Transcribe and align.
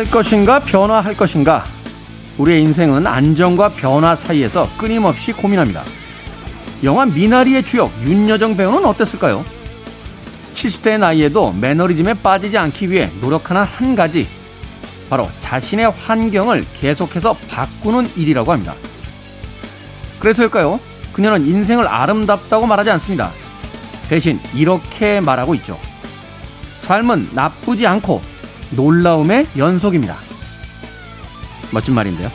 안주할 0.00 0.04
것인가 0.10 0.60
변화할 0.60 1.16
것인가 1.16 1.64
우리의 2.38 2.62
인생은 2.62 3.06
안정과 3.06 3.70
변화 3.70 4.14
사이에서 4.14 4.68
끊임없이 4.78 5.32
고민합니다. 5.32 5.84
영화 6.84 7.04
미나리의 7.04 7.64
주역 7.64 7.92
윤여정 8.02 8.56
배우는 8.56 8.84
어땠을까요? 8.86 9.44
70대의 10.54 10.98
나이에도 10.98 11.52
매너리즘에 11.52 12.14
빠지지 12.14 12.56
않기 12.56 12.90
위해 12.90 13.10
노력하는 13.20 13.62
한 13.62 13.94
가지 13.94 14.26
바로 15.10 15.28
자신의 15.40 15.90
환경을 15.90 16.64
계속해서 16.80 17.34
바꾸는 17.50 18.08
일이라고 18.16 18.52
합니다. 18.52 18.74
그래서일까요? 20.18 20.80
그녀는 21.12 21.46
인생을 21.46 21.86
아름답다고 21.86 22.66
말하지 22.66 22.90
않습니다. 22.92 23.30
대신 24.08 24.40
이렇게 24.54 25.20
말하고 25.20 25.54
있죠. 25.56 25.78
삶은 26.76 27.30
나쁘지 27.32 27.86
않고 27.86 28.29
놀라움의 28.76 29.46
연속입니다. 29.56 30.16
멋진 31.72 31.94
말인데요. 31.94 32.28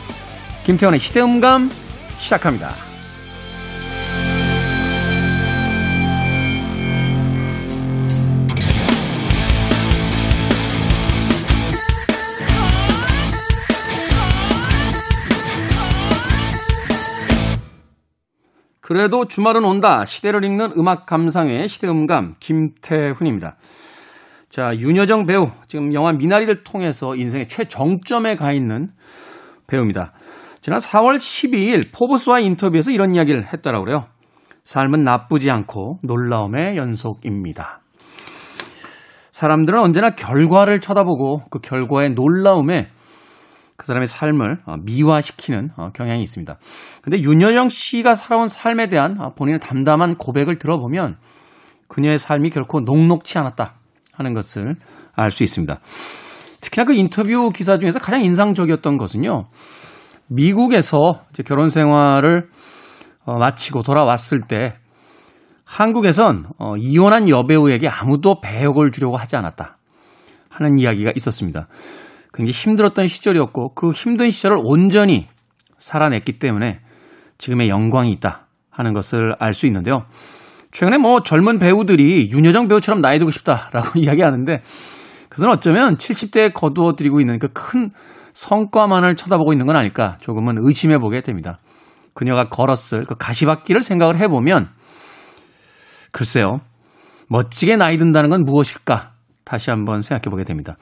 김태원의 0.64 1.00
시대음감 1.00 1.70
시작합니다. 2.18 2.70
그래도 18.80 19.26
주말은 19.26 19.64
온다. 19.64 20.04
시대를 20.04 20.44
읽는 20.44 20.74
음악 20.76 21.06
감상회 21.06 21.66
시대음감 21.66 22.36
김태훈입니다. 22.38 23.56
자, 24.56 24.70
윤여정 24.74 25.26
배우. 25.26 25.50
지금 25.68 25.92
영화 25.92 26.12
미나리를 26.12 26.64
통해서 26.64 27.14
인생의 27.14 27.46
최정점에 27.46 28.36
가 28.36 28.52
있는 28.52 28.88
배우입니다. 29.66 30.14
지난 30.62 30.78
4월 30.78 31.18
12일 31.18 31.92
포브스와 31.94 32.40
인터뷰에서 32.40 32.90
이런 32.90 33.14
이야기를 33.14 33.52
했더라고요. 33.52 33.94
요 33.94 34.06
삶은 34.64 35.02
나쁘지 35.02 35.50
않고 35.50 35.98
놀라움의 36.04 36.78
연속입니다. 36.78 37.82
사람들은 39.30 39.78
언제나 39.78 40.14
결과를 40.14 40.80
쳐다보고 40.80 41.42
그 41.50 41.58
결과의 41.58 42.14
놀라움에 42.14 42.88
그 43.76 43.86
사람의 43.86 44.06
삶을 44.06 44.62
어, 44.64 44.76
미화시키는 44.78 45.68
어, 45.76 45.90
경향이 45.92 46.22
있습니다. 46.22 46.56
근데 47.02 47.20
윤여정 47.20 47.68
씨가 47.68 48.14
살아온 48.14 48.48
삶에 48.48 48.86
대한 48.86 49.20
어, 49.20 49.34
본인의 49.34 49.60
담담한 49.60 50.16
고백을 50.16 50.56
들어보면 50.56 51.18
그녀의 51.88 52.16
삶이 52.16 52.48
결코 52.48 52.80
녹록치 52.80 53.36
않았다 53.36 53.74
하는 54.16 54.34
것을 54.34 54.74
알 55.14 55.30
수 55.30 55.44
있습니다. 55.44 55.78
특히나 56.60 56.84
그 56.84 56.94
인터뷰 56.94 57.50
기사 57.50 57.78
중에서 57.78 57.98
가장 57.98 58.24
인상적이었던 58.24 58.96
것은요. 58.96 59.44
미국에서 60.28 61.22
결혼 61.46 61.70
생활을 61.70 62.48
마치고 63.24 63.82
돌아왔을 63.82 64.40
때 64.48 64.74
한국에선 65.64 66.46
이혼한 66.78 67.28
여배우에게 67.28 67.88
아무도 67.88 68.40
배역을 68.40 68.90
주려고 68.90 69.16
하지 69.16 69.36
않았다 69.36 69.76
하는 70.48 70.78
이야기가 70.78 71.12
있었습니다. 71.16 71.66
굉장히 72.32 72.52
힘들었던 72.52 73.06
시절이었고 73.06 73.74
그 73.74 73.92
힘든 73.92 74.30
시절을 74.30 74.58
온전히 74.62 75.28
살아냈기 75.78 76.38
때문에 76.38 76.80
지금의 77.38 77.68
영광이 77.68 78.10
있다 78.12 78.46
하는 78.70 78.92
것을 78.92 79.36
알 79.38 79.54
수 79.54 79.66
있는데요. 79.66 80.06
최근에 80.76 80.98
뭐 80.98 81.20
젊은 81.20 81.58
배우들이 81.58 82.28
윤여정 82.30 82.68
배우처럼 82.68 83.00
나이 83.00 83.18
들고 83.18 83.30
싶다라고 83.30 83.92
이야기하는데 83.98 84.60
그것은 85.30 85.48
어쩌면 85.48 85.96
70대에 85.96 86.52
거두어 86.52 86.96
들이고 86.96 87.20
있는 87.20 87.38
그 87.38 87.48
큰 87.48 87.90
성과만을 88.34 89.16
쳐다보고 89.16 89.54
있는 89.54 89.64
건 89.64 89.76
아닐까 89.76 90.18
조금은 90.20 90.56
의심해 90.58 90.98
보게 90.98 91.22
됩니다. 91.22 91.56
그녀가 92.12 92.50
걸었을 92.50 93.04
그 93.04 93.14
가시밭길을 93.14 93.80
생각을 93.80 94.18
해보면 94.18 94.68
글쎄요. 96.12 96.60
멋지게 97.30 97.76
나이 97.76 97.96
든다는 97.96 98.28
건 98.28 98.44
무엇일까? 98.44 99.12
다시 99.44 99.70
한번 99.70 100.02
생각해 100.02 100.30
보게 100.30 100.44
됩니다. 100.44 100.76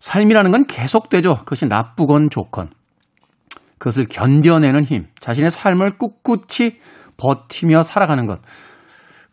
삶이라는 0.00 0.50
건 0.50 0.66
계속되죠. 0.66 1.36
그것이 1.38 1.64
나쁘건 1.64 2.28
좋건. 2.28 2.68
그것을 3.78 4.04
견뎌내는 4.04 4.84
힘, 4.84 5.06
자신의 5.20 5.50
삶을 5.50 5.96
꿋꿋이 5.96 6.76
버티며 7.16 7.82
살아가는 7.82 8.26
것. 8.26 8.40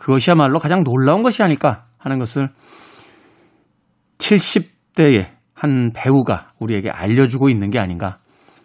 그것이야말로 0.03 0.59
가장 0.59 0.84
놀라운 0.84 1.24
것이 1.24 1.41
아닐까 1.44 1.86
하는 1.97 2.19
것을 2.19 2.50
70대의 4.18 5.30
한 5.53 5.91
배우가 5.96 6.52
우리에게 6.59 6.90
알려주고 6.90 7.50
있는 7.50 7.69
게 7.69 7.80
아닌가 7.80 8.18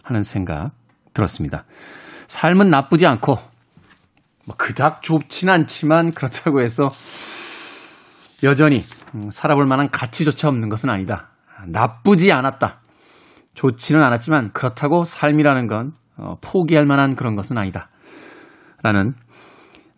하는 0.03 0.25
생각 0.25 0.73
들었습니다. 1.15 1.65
삶은 2.27 2.71
나쁘지 2.71 3.07
않고 3.07 3.37
뭐 4.47 4.57
그닥 4.57 5.01
좁진 5.03 5.49
않지만 5.49 6.11
그렇다고 6.11 6.61
해서 6.61 6.89
여전히 8.43 8.85
음, 9.15 9.31
살아볼 9.31 9.65
만한 9.67 9.91
가치조차 9.91 10.49
없는 10.49 10.69
것은 10.69 10.91
아니다. 10.91 11.29
나쁘지 11.69 12.33
않았다. 12.33 12.81
좋지는 13.55 14.03
않았지만 14.03 14.53
그렇다고 14.53 15.05
삶이라는 15.05 15.69
건 15.69 15.93
어, 16.17 16.35
포기할 16.41 16.85
만한 16.85 17.15
그런 17.15 17.37
것은 17.37 17.59
아니다. 17.59 17.91
라는 18.83 19.15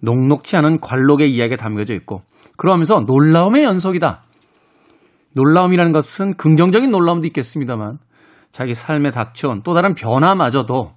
녹록치 0.02 0.56
않은 0.56 0.80
관록의 0.80 1.32
이야기가 1.32 1.56
담겨져 1.56 1.94
있고 1.94 2.22
그러면서 2.56 3.00
놀라움의 3.00 3.64
연속이다. 3.64 4.22
놀라움이라는 5.34 5.92
것은 5.92 6.36
긍정적인 6.36 6.90
놀라움도 6.90 7.26
있겠습니다만 7.28 7.98
자기 8.50 8.74
삶에 8.74 9.10
닥쳐온 9.10 9.62
또 9.62 9.74
다른 9.74 9.94
변화마저도 9.94 10.92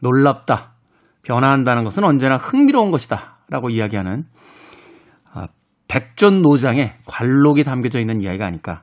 놀랍다. 0.00 0.74
변화한다는 1.22 1.84
것은 1.84 2.04
언제나 2.04 2.36
흥미로운 2.36 2.90
것이다. 2.90 3.38
라고 3.50 3.70
이야기하는 3.70 4.24
아, 5.32 5.46
백전노장의 5.88 6.94
관록이 7.06 7.64
담겨져 7.64 7.98
있는 7.98 8.20
이야기가 8.20 8.46
아닐까 8.46 8.82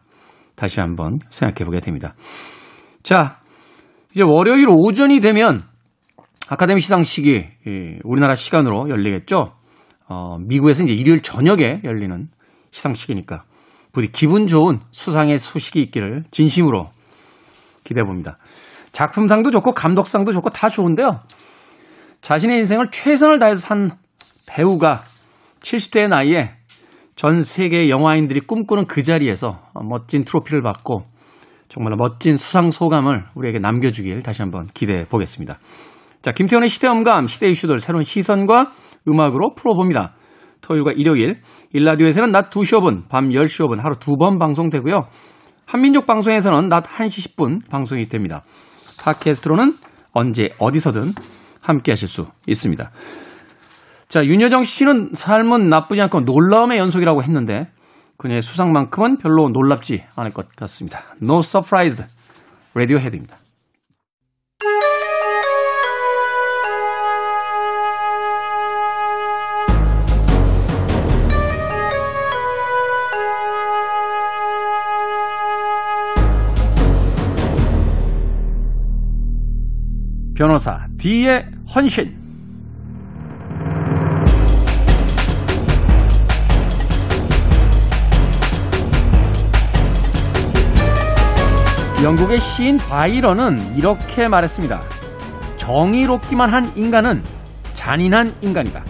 다시 0.56 0.80
한번 0.80 1.18
생각해 1.30 1.66
보게 1.66 1.80
됩니다. 1.80 2.16
자, 3.04 3.40
이제 4.14 4.24
월요일 4.24 4.68
오전이 4.70 5.20
되면 5.20 5.64
아카데미 6.48 6.82
시상식이 6.82 8.02
우리나라 8.04 8.36
시간으로 8.36 8.90
열리겠죠. 8.90 9.54
어, 10.08 10.38
미국에서 10.40 10.84
이제 10.84 10.94
일요일 10.94 11.22
저녁에 11.22 11.82
열리는 11.84 12.28
시상식이니까 12.72 13.44
부디 13.92 14.12
기분 14.12 14.48
좋은 14.48 14.80
수상의 14.92 15.40
소식이 15.40 15.82
있기를 15.82 16.26
진심으로 16.30 16.86
기대해 17.84 18.06
봅니다. 18.06 18.38
작품상도 18.92 19.52
좋고 19.52 19.72
감독상도 19.72 20.32
좋고 20.34 20.50
다 20.52 20.70
좋은데요. 20.70 21.20
자신의 22.22 22.60
인생을 22.60 22.92
최선을 22.92 23.40
다해서 23.40 23.62
산 23.62 23.98
배우가 24.48 25.04
70대의 25.62 26.10
나이에 26.10 26.52
전 27.16 27.42
세계 27.42 27.90
영화인들이 27.90 28.42
꿈꾸는 28.42 28.86
그 28.86 29.02
자리에서 29.02 29.62
멋진 29.90 30.26
트로피를 30.26 30.62
받고 30.62 31.06
정말 31.70 31.96
멋진 31.98 32.38
수상 32.38 32.72
소감을 32.72 33.26
우리에게 33.36 33.60
남겨주길 33.60 34.22
다시 34.22 34.42
한번 34.42 34.68
기대해 34.74 35.06
보겠습니다. 35.06 35.58
자, 36.26 36.32
김태현의 36.32 36.70
시대음감, 36.70 37.28
시대 37.28 37.48
이슈들 37.52 37.78
새로운 37.78 38.04
시선과 38.04 38.72
음악으로 39.08 39.54
풀어봅니다. 39.54 40.16
토요일과 40.62 40.94
일요일, 40.94 41.42
일라디오에서는 41.72 42.32
낮 42.32 42.50
2시 42.50 42.80
5분, 42.80 43.08
밤 43.10 43.30
10시 43.30 43.64
5분 43.64 43.80
하루 43.80 43.94
두 44.00 44.18
번 44.18 44.40
방송되고요. 44.40 45.06
한민족 45.68 46.08
방송에서는 46.08 46.68
낮 46.68 46.84
1시 46.86 47.36
10분 47.36 47.70
방송이 47.70 48.10
됩니다. 48.10 48.42
팟캐스트로는 49.04 49.76
언제 50.14 50.50
어디서든 50.58 51.14
함께 51.62 51.92
하실 51.92 52.08
수 52.08 52.26
있습니다. 52.48 52.90
자, 54.08 54.26
윤여정 54.26 54.64
씨는 54.64 55.12
삶은 55.14 55.68
나쁘지 55.68 56.02
않고 56.02 56.22
놀라움의 56.22 56.80
연속이라고 56.80 57.22
했는데 57.22 57.68
그녀의 58.18 58.42
수상만큼은 58.42 59.20
별로 59.20 59.50
놀랍지 59.50 60.04
않을 60.16 60.32
것 60.32 60.48
같습니다. 60.56 61.04
No 61.22 61.42
surprised. 61.44 62.04
라디오 62.74 62.98
헤드입니다. 62.98 63.38
변호사 80.36 80.86
D의 80.98 81.46
헌신 81.74 82.14
영국의 92.04 92.42
시인 92.42 92.76
바이런은 92.76 93.78
이렇게 93.78 94.28
말했습니다. 94.28 94.82
정의롭기만 95.56 96.54
한 96.54 96.70
인간은 96.76 97.24
잔인한 97.74 98.36
인간이다. 98.42 98.84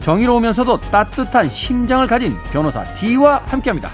정의로우면서도 0.00 0.80
따뜻한 0.90 1.50
심장을 1.50 2.06
가진 2.06 2.34
변호사 2.50 2.82
D와 2.94 3.42
함께합니다. 3.44 3.90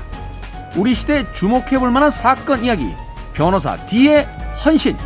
우리 0.77 0.95
시대 0.95 1.31
주목해볼 1.33 1.91
만한 1.91 2.09
사건 2.09 2.65
이야기 2.65 2.95
변호사 3.35 3.75
D의 3.87 4.25
헌신 4.65 4.97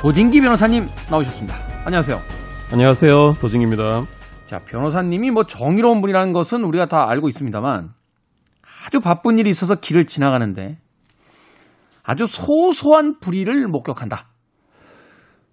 도진기 0.00 0.40
변호사님 0.40 0.86
나오셨습니다. 1.10 1.54
안녕하세요. 1.84 2.18
안녕하세요. 2.72 3.34
도진기입니다. 3.38 4.06
자, 4.46 4.58
변호사님이 4.60 5.30
뭐 5.30 5.44
정의로운 5.44 6.00
분이라는 6.00 6.32
것은 6.32 6.64
우리가 6.64 6.86
다 6.86 7.04
알고 7.06 7.28
있습니다만 7.28 7.90
아주 8.86 9.00
바쁜 9.00 9.38
일이 9.38 9.50
있어서 9.50 9.74
길을 9.74 10.06
지나가는데 10.06 10.78
아주 12.02 12.26
소소한 12.26 13.20
불의를 13.20 13.68
목격한다. 13.68 14.26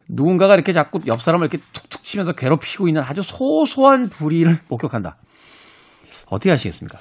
누군가가 0.08 0.54
이렇게 0.54 0.72
자꾸 0.72 1.02
옆 1.08 1.22
사람을 1.22 1.48
이렇게 1.48 1.62
툭툭 1.74 2.04
치면서 2.04 2.32
괴롭히고 2.32 2.88
있는 2.88 3.04
아주 3.04 3.22
소소한 3.22 4.08
불의를 4.08 4.60
목격한다. 4.70 5.18
어떻게 6.28 6.52
하시겠습니까? 6.52 6.98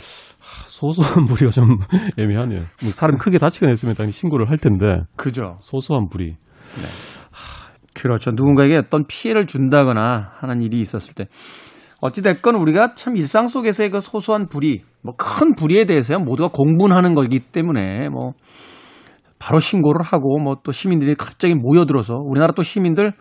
소소한 0.67 1.27
불의가 1.27 1.53
좀 1.53 1.79
애매하네요. 2.19 2.59
뭐 2.83 2.91
사람 2.91 3.17
크게 3.19 3.39
다치거나 3.39 3.71
했으면 3.71 3.95
당연히 3.95 4.11
신고를 4.13 4.51
할 4.51 4.59
텐데 4.59 5.03
그죠. 5.15 5.59
소소한 5.61 6.09
불의. 6.09 6.37
그렇죠. 7.97 8.31
누군가에게 8.33 8.77
어떤 8.77 9.05
피해를 9.07 9.47
준다거나 9.47 10.33
하는 10.39 10.61
일이 10.61 10.81
있었을 10.81 11.15
때 11.15 11.27
어찌됐건 12.03 12.55
우리가 12.57 12.95
참 12.95 13.17
일상 13.17 13.47
속에서의 13.47 13.91
그 13.91 14.01
소소한 14.01 14.49
불의, 14.49 14.83
뭐 15.03 15.15
큰 15.17 15.55
불의에 15.55 15.87
대해서야 15.87 16.19
모두가 16.19 16.51
공분하는 16.53 17.15
거기 17.15 17.41
때문에 17.41 18.09
뭐 18.11 18.33
바로 19.39 19.59
신고를 19.59 20.03
하고 20.05 20.39
뭐 20.39 20.57
또 20.63 20.73
시민들이 20.73 21.15
갑자기 21.15 21.55
모여들어서 21.55 22.15
우리나라 22.17 22.53
또 22.53 22.63
시민들 22.63 23.13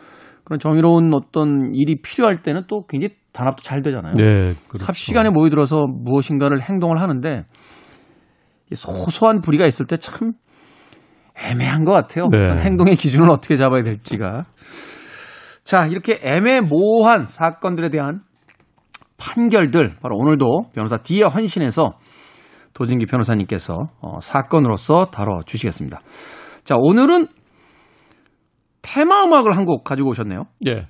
그런 0.44 0.60
정의로운 0.60 1.14
어떤 1.14 1.74
일이 1.74 2.02
필요할 2.02 2.36
때는 2.38 2.64
또 2.68 2.86
굉장히 2.88 3.16
단합도 3.34 3.64
잘 3.64 3.82
되잖아요. 3.82 4.14
네. 4.14 4.24
그렇죠. 4.68 4.86
삽시간에 4.86 5.30
모여들어서 5.30 5.86
무엇인가를 5.88 6.62
행동을 6.62 7.02
하는데 7.02 7.44
이 8.72 8.76
소소한 8.76 9.42
불의가 9.42 9.66
있을 9.68 9.86
때 9.88 9.98
참 9.98 10.34
애매한 11.38 11.84
것 11.86 11.92
같아요. 11.92 12.28
네. 12.32 12.38
행동의 12.64 12.96
기준을 12.96 13.30
어떻게 13.30 13.56
잡아야 13.56 13.84
될지가. 13.84 14.46
자, 15.64 15.86
이렇게 15.88 16.18
애매모호한 16.22 17.26
사건들에 17.26 17.90
대한 17.90 18.22
판결들 19.18 19.96
바로 20.02 20.16
오늘도 20.18 20.72
변호사 20.74 20.98
D의 20.98 21.24
헌신에서 21.30 21.94
도진기 22.74 23.06
변호사님께서 23.06 23.88
어, 24.02 24.20
사건으로서 24.20 25.06
다뤄 25.06 25.42
주시겠습니다. 25.46 26.02
자, 26.64 26.76
오늘은 26.78 27.28
테마 28.82 29.24
음악을 29.24 29.56
한 29.58 29.66
곡 29.66 29.84
가지고 29.84 30.10
오셨네요. 30.10 30.44
예. 30.68 30.88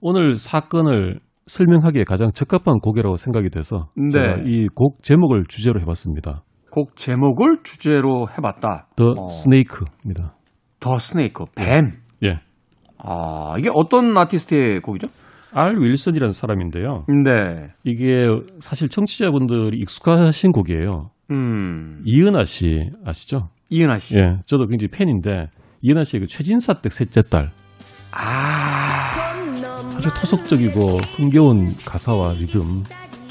오늘 0.00 0.36
사건을 0.36 1.20
설명하기에 1.46 2.04
가장 2.04 2.30
적합한 2.32 2.78
곡이라고 2.78 3.16
생각이 3.16 3.50
돼서 3.50 3.88
네. 3.96 4.08
제가 4.10 4.36
이 4.46 4.68
곡 4.74 5.02
제목을 5.02 5.44
주제로 5.48 5.80
해봤습니다. 5.80 6.42
곡 6.70 6.96
제목을 6.96 7.58
주제로 7.62 8.28
해봤다. 8.30 8.88
The 8.96 9.12
어. 9.18 9.26
Snake입니다. 9.30 10.34
더 10.80 10.98
스네이크, 10.98 11.44
뱀. 11.54 11.98
예. 12.24 12.40
아, 12.98 13.54
이게 13.58 13.68
어떤 13.74 14.16
아티스트의 14.16 14.80
곡이죠? 14.80 15.08
알 15.52 15.76
윌슨이라는 15.78 16.32
사람인데요. 16.32 17.04
네. 17.24 17.68
이게 17.84 18.24
사실 18.60 18.88
청취자분들이 18.88 19.78
익숙하신 19.78 20.52
곡이에요. 20.52 21.10
음. 21.30 22.02
이은하 22.04 22.44
씨 22.44 22.90
아시죠? 23.04 23.48
이은하 23.68 23.98
씨. 23.98 24.18
예. 24.18 24.38
저도 24.46 24.66
굉장히 24.66 24.88
팬인데 24.90 25.46
이은하 25.82 26.04
씨의 26.04 26.20
그 26.20 26.26
최진사 26.26 26.74
댁 26.74 26.92
셋째 26.92 27.22
딸 27.22 27.50
아, 28.12 29.32
아주 29.96 30.08
토속적이고 30.20 30.80
흥겨운 31.16 31.66
가사와 31.84 32.32
리듬. 32.34 32.60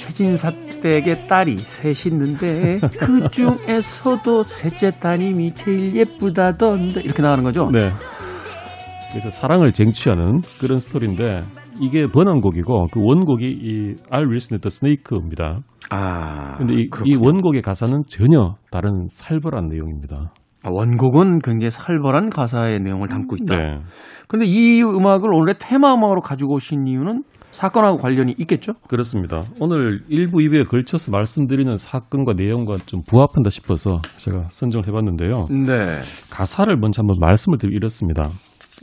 최진사 0.09 0.49
댁의 0.81 1.27
딸이 1.27 1.57
셋 1.59 2.07
있는데 2.07 2.77
그 2.99 3.29
중에서도 3.29 4.41
셋째 4.41 4.89
따님이 4.89 5.53
제일 5.53 5.95
예쁘다던데 5.95 7.01
이렇게 7.01 7.21
나가는 7.21 7.43
거죠? 7.43 7.69
네. 7.71 7.91
그래서 9.11 9.29
사랑을 9.29 9.71
쟁취하는 9.71 10.41
그런 10.59 10.79
스토리인데 10.79 11.43
이게 11.79 12.07
번안곡이고 12.07 12.87
그 12.91 12.99
원곡이 13.01 13.45
이 13.51 13.95
알 14.09 14.25
윌슨의 14.31 14.61
더 14.61 14.69
스네이크입니다. 14.69 15.59
아, 15.91 16.55
근데 16.57 16.73
이, 16.73 16.89
이. 17.05 17.15
원곡의 17.15 17.61
가사는 17.61 18.03
전혀 18.07 18.55
다른 18.71 19.07
살벌한 19.11 19.67
내용입니다. 19.69 20.33
아, 20.63 20.69
원곡은 20.71 21.39
굉장히 21.39 21.69
살벌한 21.69 22.31
가사의 22.31 22.79
내용을 22.79 23.07
담고 23.07 23.35
있다. 23.41 23.55
네. 23.55 23.79
근데 24.27 24.45
이 24.45 24.81
음악을 24.83 25.31
오늘의 25.33 25.55
테마 25.59 25.93
음악으로 25.93 26.21
가지고 26.21 26.55
오신 26.55 26.87
이유는 26.87 27.23
사건하고 27.51 27.97
관련이 27.97 28.35
있겠죠? 28.39 28.73
그렇습니다. 28.87 29.41
오늘 29.59 30.03
1부, 30.09 30.35
2부에 30.35 30.67
걸쳐서 30.67 31.11
말씀드리는 31.11 31.75
사건과 31.77 32.33
내용과 32.33 32.75
좀 32.85 33.01
부합한다 33.07 33.49
싶어서 33.49 33.99
제가 34.17 34.49
선정을 34.51 34.87
해봤는데요. 34.87 35.45
네. 35.67 35.99
가사를 36.31 36.75
먼저 36.77 37.01
한번 37.01 37.17
말씀을 37.19 37.57
드리기 37.57 37.75
이렇습니다. 37.75 38.29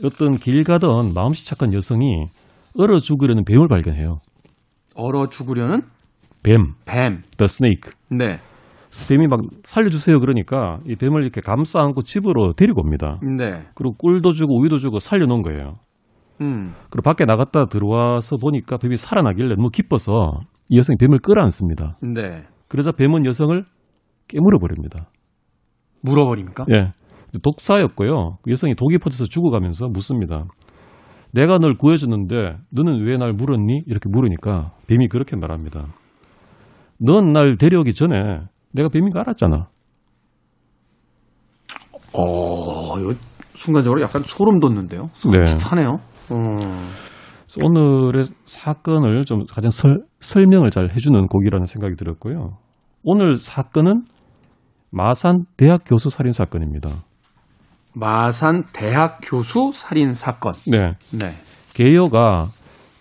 어떤 0.03 0.35
길 0.35 0.63
가던 0.63 1.13
마음씨 1.13 1.47
착한 1.47 1.73
여성이 1.73 2.25
얼어 2.77 2.99
죽으려는 2.99 3.43
뱀을 3.45 3.67
발견해요. 3.67 4.19
얼어 4.95 5.27
죽으려는 5.29 5.81
뱀, 6.43 6.73
뱀. 6.85 7.23
the 7.37 7.45
snake. 7.45 7.93
네. 8.09 8.39
뱀이 9.09 9.27
막 9.27 9.41
살려주세요 9.63 10.19
그러니까 10.19 10.79
이 10.87 10.95
뱀을 10.95 11.21
이렇게 11.21 11.41
감싸 11.41 11.81
안고 11.81 12.03
집으로 12.03 12.53
데리고 12.53 12.81
옵니다. 12.81 13.19
네. 13.21 13.65
그리고 13.75 13.95
꿀도 13.97 14.31
주고 14.31 14.59
우유도 14.59 14.77
주고 14.77 14.99
살려놓은 14.99 15.41
거예요. 15.41 15.75
음. 16.41 16.73
그리고 16.91 17.01
밖에 17.03 17.25
나갔다 17.25 17.65
들어와서 17.65 18.37
보니까 18.37 18.77
뱀이 18.77 18.97
살아나길래 18.97 19.55
너무 19.55 19.69
기뻐서 19.69 20.39
이 20.69 20.77
여성이 20.77 20.97
뱀을 20.97 21.19
끌어안습니다. 21.19 21.95
네. 22.01 22.43
그러자 22.67 22.91
뱀은 22.91 23.25
여성을 23.25 23.63
깨물어 24.27 24.59
버립니다. 24.59 25.09
물어버립니까? 26.03 26.65
예. 26.71 26.91
독사였고요. 27.41 28.37
그 28.43 28.51
여성이 28.51 28.75
독이 28.75 28.97
퍼져서 28.97 29.25
죽어가면서 29.25 29.87
묻습니다. 29.87 30.45
내가 31.33 31.57
널 31.57 31.75
구해줬는데 31.75 32.57
너는 32.71 33.05
왜 33.05 33.17
날 33.17 33.33
물었니? 33.33 33.83
이렇게 33.87 34.09
물으니까 34.09 34.73
뱀이 34.87 35.07
그렇게 35.07 35.35
말합니다. 35.35 35.87
넌 36.99 37.31
날 37.33 37.57
데려오기 37.57 37.93
전에 37.93 38.41
내가 38.73 38.89
뱀인 38.89 39.11
거 39.11 39.19
알았잖아. 39.19 39.67
어, 42.13 42.99
이거 42.99 43.13
순간적으로 43.55 44.01
약간 44.01 44.21
소름 44.23 44.59
돋는데요. 44.59 45.09
네. 45.31 45.45
슷하네요. 45.45 45.89
어. 45.89 46.16
그래서 46.27 47.61
오늘의 47.63 48.23
사건을 48.45 49.25
좀 49.25 49.45
가장 49.45 49.71
설, 49.71 50.01
설명을 50.19 50.69
잘 50.69 50.91
해주는 50.93 51.27
곡이라는 51.27 51.65
생각이 51.65 51.95
들었고요. 51.95 52.57
오늘 53.03 53.37
사건은 53.37 54.03
마산 54.91 55.45
대학 55.55 55.81
교수 55.85 56.09
살인 56.09 56.31
사건입니다. 56.31 57.03
마산 57.93 58.63
대학 58.73 59.19
교수 59.23 59.71
살인 59.73 60.13
사건. 60.13 60.53
네. 60.69 60.93
네. 61.17 61.31
개요가 61.73 62.49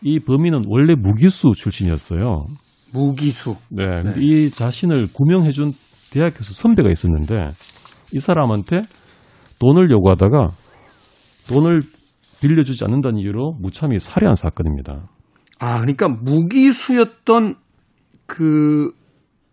이 0.02 0.21
범인은 0.21 0.64
원래 0.68 0.95
무기수 0.95 1.52
출신이었어요. 1.56 2.47
무기수. 2.92 3.56
네. 3.68 3.85
근데 3.88 4.21
이 4.23 4.50
자신을 4.50 5.09
구명해준 5.12 5.73
대학 6.12 6.35
교수 6.35 6.54
선배가 6.54 6.90
있었는데 6.90 7.49
이 8.14 8.21
사람한테 8.21 8.83
돈을 9.59 9.90
요구하다가 9.90 10.50
돈을 11.49 11.83
빌려주지 12.40 12.85
않는다는 12.85 13.19
이유로 13.19 13.55
무참히 13.61 13.99
살해한 13.99 14.35
사건입니다. 14.35 15.09
아, 15.59 15.81
그러니까 15.81 16.09
무기수였던 16.09 17.55
그, 18.26 18.90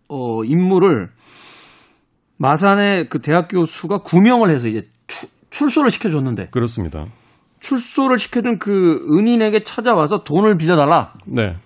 어, 0.08 0.44
인물을 0.44 1.10
마산의 2.36 3.08
그 3.08 3.20
대학 3.20 3.48
교수가 3.48 3.98
구명을 3.98 4.50
해서 4.50 4.68
이제 4.68 4.82
추- 5.06 5.28
출소를 5.50 5.90
시켜줬는데 5.90 6.48
그렇습니다. 6.50 7.06
출소를 7.60 8.18
시켜준 8.18 8.58
그 8.58 9.06
은인에게 9.10 9.62
찾아와서 9.62 10.24
돈을 10.24 10.56
빌려달라. 10.58 11.14
네. 11.26 11.56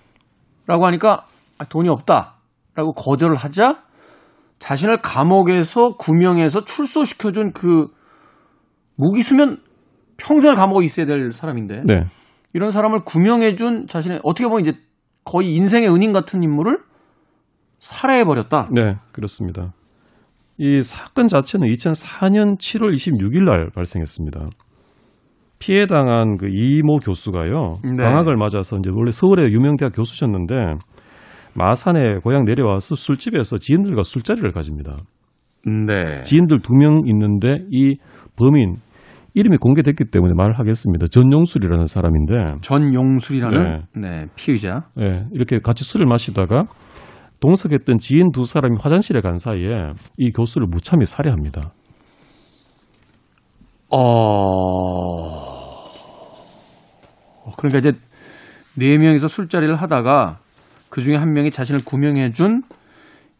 라고 0.67 0.87
하니까 0.87 1.27
아, 1.59 1.65
돈이 1.65 1.89
없다. 1.89 2.35
라고 2.75 2.93
거절을 2.93 3.35
하자 3.35 3.83
자신을 4.61 4.99
감옥에서 4.99 5.97
구명해서 5.97 6.65
출소시켜준 6.65 7.53
그 7.53 7.89
무기수면 8.97 9.59
평생을 10.19 10.57
감옥에 10.57 10.85
있어야 10.85 11.07
될 11.07 11.33
사람인데 11.33 11.83
네. 11.87 12.05
이런 12.53 12.71
사람을 12.71 13.01
구명해준 13.05 13.87
자신의 13.87 14.21
어떻게 14.25 14.49
보면 14.49 14.61
이제 14.61 14.73
거의 15.25 15.55
인생의 15.55 15.89
은인 15.89 16.13
같은 16.13 16.43
인물을 16.43 16.79
살해해 17.79 18.25
버렸다. 18.25 18.69
네, 18.73 18.97
그렇습니다. 19.13 19.73
이 20.59 20.83
사건 20.83 21.29
자체는 21.29 21.69
2004년 21.69 22.59
7월 22.59 22.95
26일 22.95 23.45
날 23.45 23.71
발생했습니다. 23.75 24.49
피해 25.61 25.87
당한 25.87 26.37
그 26.37 26.49
이모 26.49 26.99
교수가요. 26.99 27.79
네. 27.85 28.03
방학을 28.03 28.37
맞아서 28.37 28.77
이제 28.79 28.91
원래 28.93 29.11
서울의 29.11 29.53
유명 29.53 29.77
대학 29.77 29.93
교수셨는데 29.95 30.55
마산에 31.55 32.19
고향 32.23 32.45
내려와서 32.45 32.95
술집에서 32.97 33.59
지인들과 33.59 34.03
술자리를 34.03 34.51
가집니다. 34.53 34.99
네. 35.65 36.23
지인들 36.23 36.61
두 36.63 36.75
명 36.75 37.03
있는데 37.07 37.65
이 37.71 37.97
범인 38.37 38.77
이름이 39.39 39.57
공개됐기 39.59 40.11
때문에 40.11 40.35
말을 40.37 40.59
하겠습니다. 40.59 41.07
전용술이라는 41.07 41.87
사람인데 41.87 42.61
전용술이라는 42.61 43.83
네. 43.95 44.27
피의자. 44.35 44.87
예, 45.01 45.27
이렇게 45.33 45.61
같이 45.61 45.85
술을 45.85 46.07
마시다가 46.07 46.65
동석했던 47.41 47.99
지인 47.99 48.33
두 48.33 48.45
사람이 48.45 48.77
화장실에 48.81 49.21
간 49.21 49.39
사이에 49.39 49.93
이 50.17 50.33
교수를 50.33 50.67
무참히 50.69 51.07
살해합니다. 51.07 51.73
어. 53.91 53.99
그러니까 57.57 57.79
이제 57.79 57.93
네 58.77 58.99
명이서 58.99 59.29
술자리를 59.29 59.75
하다가 59.75 60.39
그 60.91 61.01
중에 61.01 61.17
한 61.17 61.33
명이 61.33 61.51
자신을 61.51 61.85
구명해 61.85 62.31
준 62.31 62.63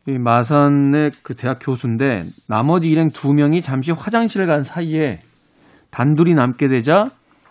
이 0.09 0.17
마산의 0.17 1.11
그 1.23 1.35
대학 1.35 1.59
교수인데 1.61 2.25
나머지 2.47 2.89
일행 2.89 3.11
두 3.11 3.35
명이 3.35 3.61
잠시 3.61 3.93
화장실을 3.93 4.47
간 4.47 4.63
사이에 4.63 5.19
단둘이 5.91 6.35
남게 6.35 6.69
되자 6.69 7.07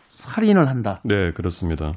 살인을 0.09 0.67
한다. 0.67 1.01
네, 1.03 1.31
그렇습니다. 1.31 1.93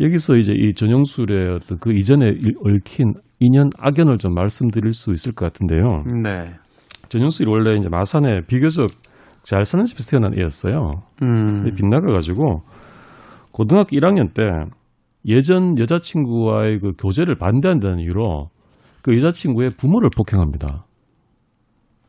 여기서 0.00 0.36
이제 0.36 0.52
이 0.54 0.72
전영술의 0.74 1.54
어떤 1.54 1.78
그 1.78 1.92
이전에 1.92 2.32
얽힌 2.64 3.14
인연 3.38 3.70
악연을 3.78 4.18
좀 4.18 4.34
말씀드릴 4.34 4.92
수 4.92 5.12
있을 5.12 5.32
것 5.32 5.46
같은데요. 5.46 6.04
네. 6.22 6.54
전영술이 7.08 7.50
원래 7.50 7.76
이제 7.78 7.88
마산에 7.88 8.40
비교적 8.46 8.86
잘 9.42 9.64
사는 9.64 9.84
집에서 9.84 10.10
태어난 10.10 10.38
애였어요. 10.38 10.92
음. 11.22 11.74
빗나가 11.74 12.12
가지고 12.12 12.62
고등학교 13.52 13.96
1학년 13.96 14.32
때 14.32 14.42
예전 15.26 15.78
여자친구와의 15.78 16.80
그 16.80 16.92
교제를 16.98 17.36
반대한다는 17.36 17.98
이유로 18.00 18.48
그 19.02 19.16
여자친구의 19.16 19.70
부모를 19.78 20.10
폭행합니다. 20.16 20.84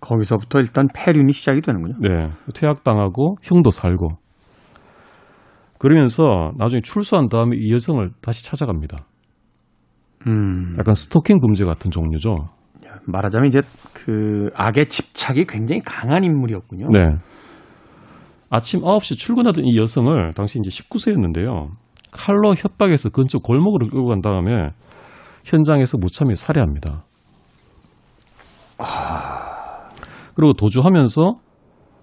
거기서부터 0.01 0.59
일단 0.59 0.87
폐륜이 0.93 1.31
시작이 1.31 1.61
되는군요. 1.61 1.95
네. 2.01 2.29
퇴학당하고 2.53 3.37
형도 3.41 3.69
살고. 3.69 4.17
그러면서 5.79 6.51
나중에 6.57 6.81
출소한 6.83 7.27
다음에 7.29 7.55
이 7.57 7.71
여성을 7.71 8.07
다시 8.21 8.43
찾아갑니다. 8.43 9.05
음. 10.27 10.75
약간 10.77 10.93
스토킹 10.93 11.39
범죄 11.39 11.65
같은 11.65 11.89
종류죠. 11.89 12.49
말하자면 13.05 13.47
이제 13.47 13.61
그 13.93 14.49
악의 14.53 14.89
집착이 14.89 15.45
굉장히 15.45 15.81
강한 15.83 16.23
인물이었군요. 16.23 16.89
네. 16.91 17.15
아침 18.49 18.81
9시 18.81 19.17
출근하던 19.17 19.65
이 19.65 19.77
여성을 19.77 20.33
당시 20.33 20.59
이제 20.59 20.69
19세였는데요. 20.69 21.69
칼로 22.11 22.53
협박해서 22.53 23.09
근처 23.09 23.39
골목으로 23.39 23.87
끌고 23.87 24.07
간 24.07 24.21
다음에 24.21 24.69
현장에서 25.45 25.97
무참히 25.97 26.35
살해합니다. 26.35 27.05
그리고 30.35 30.53
도주하면서 30.53 31.35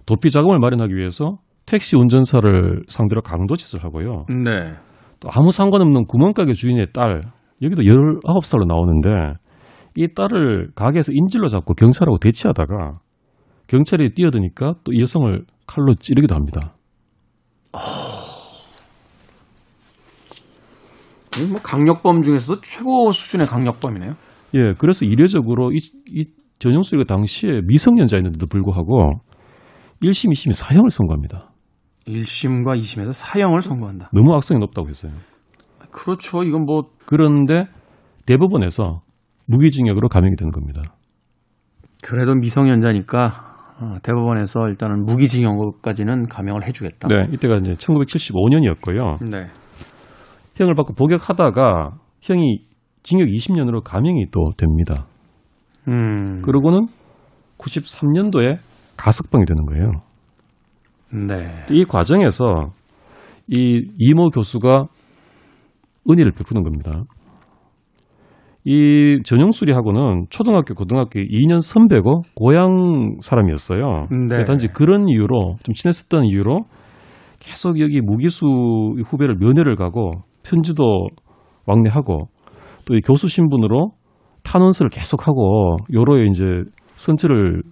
도피 0.07 0.31
자금을 0.31 0.59
마련하기 0.59 0.95
위해서 0.95 1.39
택시 1.67 1.97
운전사를 1.97 2.85
상대로 2.89 3.21
강도짓을 3.23 3.85
하고요. 3.85 4.25
네. 4.29 4.75
또 5.21 5.29
아무 5.33 5.51
상관없는 5.51 6.07
구멍가게 6.07 6.55
주인의 6.55 6.93
딸, 6.93 7.23
여기도 7.63 7.83
19살로 7.83 8.67
나오는데 8.67 9.39
이 9.97 10.09
딸을 10.15 10.71
가게에서 10.75 11.13
인질로 11.13 11.49
잡고 11.49 11.75
경찰하고 11.75 12.19
대치하다가 12.19 13.01
경찰이 13.67 14.15
뛰어드니까 14.15 14.75
또 14.85 14.93
이 14.93 15.01
여성을 15.01 15.45
칼로 15.67 15.95
찌르기도 15.95 16.35
합니다. 16.35 16.75
이뭐 21.39 21.57
강력범 21.63 22.23
중에서도 22.23 22.61
최고 22.63 23.13
수준의 23.13 23.47
강력범이네요. 23.47 24.15
예, 24.55 24.75
그래서 24.79 25.05
이례적으로 25.05 25.73
이, 25.73 25.79
이 26.11 26.27
전용수리가 26.59 27.05
당시에 27.07 27.61
미성년자였는데도 27.67 28.47
불구하고 28.47 29.21
1심, 30.03 30.33
2심이 30.33 30.53
사형을 30.53 30.91
선고합니다. 30.91 31.51
1심과 32.07 32.79
2심에서 32.79 33.13
사형을 33.13 33.63
선고한다. 33.63 34.11
너무 34.13 34.35
악성이 34.35 34.61
높다고 34.61 34.89
했어요. 34.89 35.13
그렇죠. 35.91 36.43
이건 36.43 36.65
뭐 36.65 36.91
그런데 37.07 37.67
대법원에서 38.27 39.03
무기징역으로 39.47 40.09
감형이 40.09 40.37
되는 40.37 40.51
겁니다. 40.51 40.83
그래도 42.03 42.35
미성년자니까 42.35 43.49
어, 43.81 43.97
대법원에서 44.03 44.69
일단은 44.69 45.05
무기징역까지는 45.05 46.27
감형을 46.29 46.67
해주겠다. 46.67 47.09
네, 47.09 47.29
이때가 47.33 47.59
이제 47.59 47.73
1975년이었고요. 47.75 49.31
네. 49.31 49.47
형을 50.57 50.75
받고 50.75 50.95
복역하다가 50.95 51.93
형이 52.21 52.67
징역 53.03 53.29
20년으로 53.29 53.83
감형이 53.83 54.27
또 54.33 54.51
됩니다. 54.57 55.07
음. 55.89 56.43
그러고는 56.43 56.87
93년도에 57.59 58.59
가석방이 58.97 59.45
되는 59.47 59.65
거예요. 59.67 59.91
네. 61.11 61.67
이 61.71 61.85
과정에서 61.85 62.73
이 63.49 63.87
이모 63.99 64.29
교수가 64.31 64.87
은혜를 66.09 66.33
베푸는 66.33 66.63
겁니다. 66.63 67.05
이 68.65 69.21
전영수리하고는 69.25 70.27
초등학교, 70.29 70.75
고등학교 70.75 71.21
2년 71.21 71.61
선배고 71.63 72.23
고향 72.35 73.17
사람이었어요. 73.23 74.09
네. 74.29 74.45
단지 74.45 74.69
그런 74.69 75.09
이유로 75.09 75.57
좀 75.63 75.75
친했었던 75.75 76.27
이유로 76.27 76.65
계속 77.39 77.81
여기 77.81 78.01
무기수 78.03 78.47
후배를 79.07 79.37
면회를 79.37 79.77
가고 79.77 80.11
편지도 80.43 81.09
왕래하고 81.67 82.29
또 82.89 82.95
이 82.95 83.01
교수 83.03 83.29
신분으로 83.29 83.91
탄원서를 84.49 84.89
계속하고 84.89 85.77
여로에 85.93 86.27
이제 86.31 86.43
선처를 86.95 87.63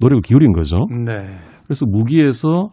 노력을 0.00 0.20
기울인 0.22 0.52
거죠. 0.52 0.86
네. 0.90 1.38
그래서 1.64 1.86
무기에서 1.86 2.68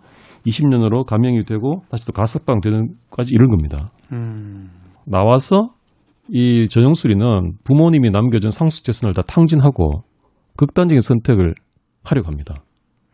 20년으로 0.45 1.05
감형이 1.05 1.45
되고 1.45 1.83
다시 1.89 2.05
또 2.05 2.11
가석방 2.11 2.59
되는까지 2.59 3.33
이런 3.33 3.49
겁니다. 3.49 3.91
음. 4.11 4.69
나와서 5.05 5.69
이 6.29 6.67
전영수리는 6.67 7.53
부모님이 7.63 8.09
남겨준 8.09 8.51
상속재산을 8.51 9.13
다 9.13 9.21
탕진하고 9.21 10.03
극단적인 10.57 10.99
선택을 10.99 11.55
하려고 12.03 12.27
합니다. 12.27 12.55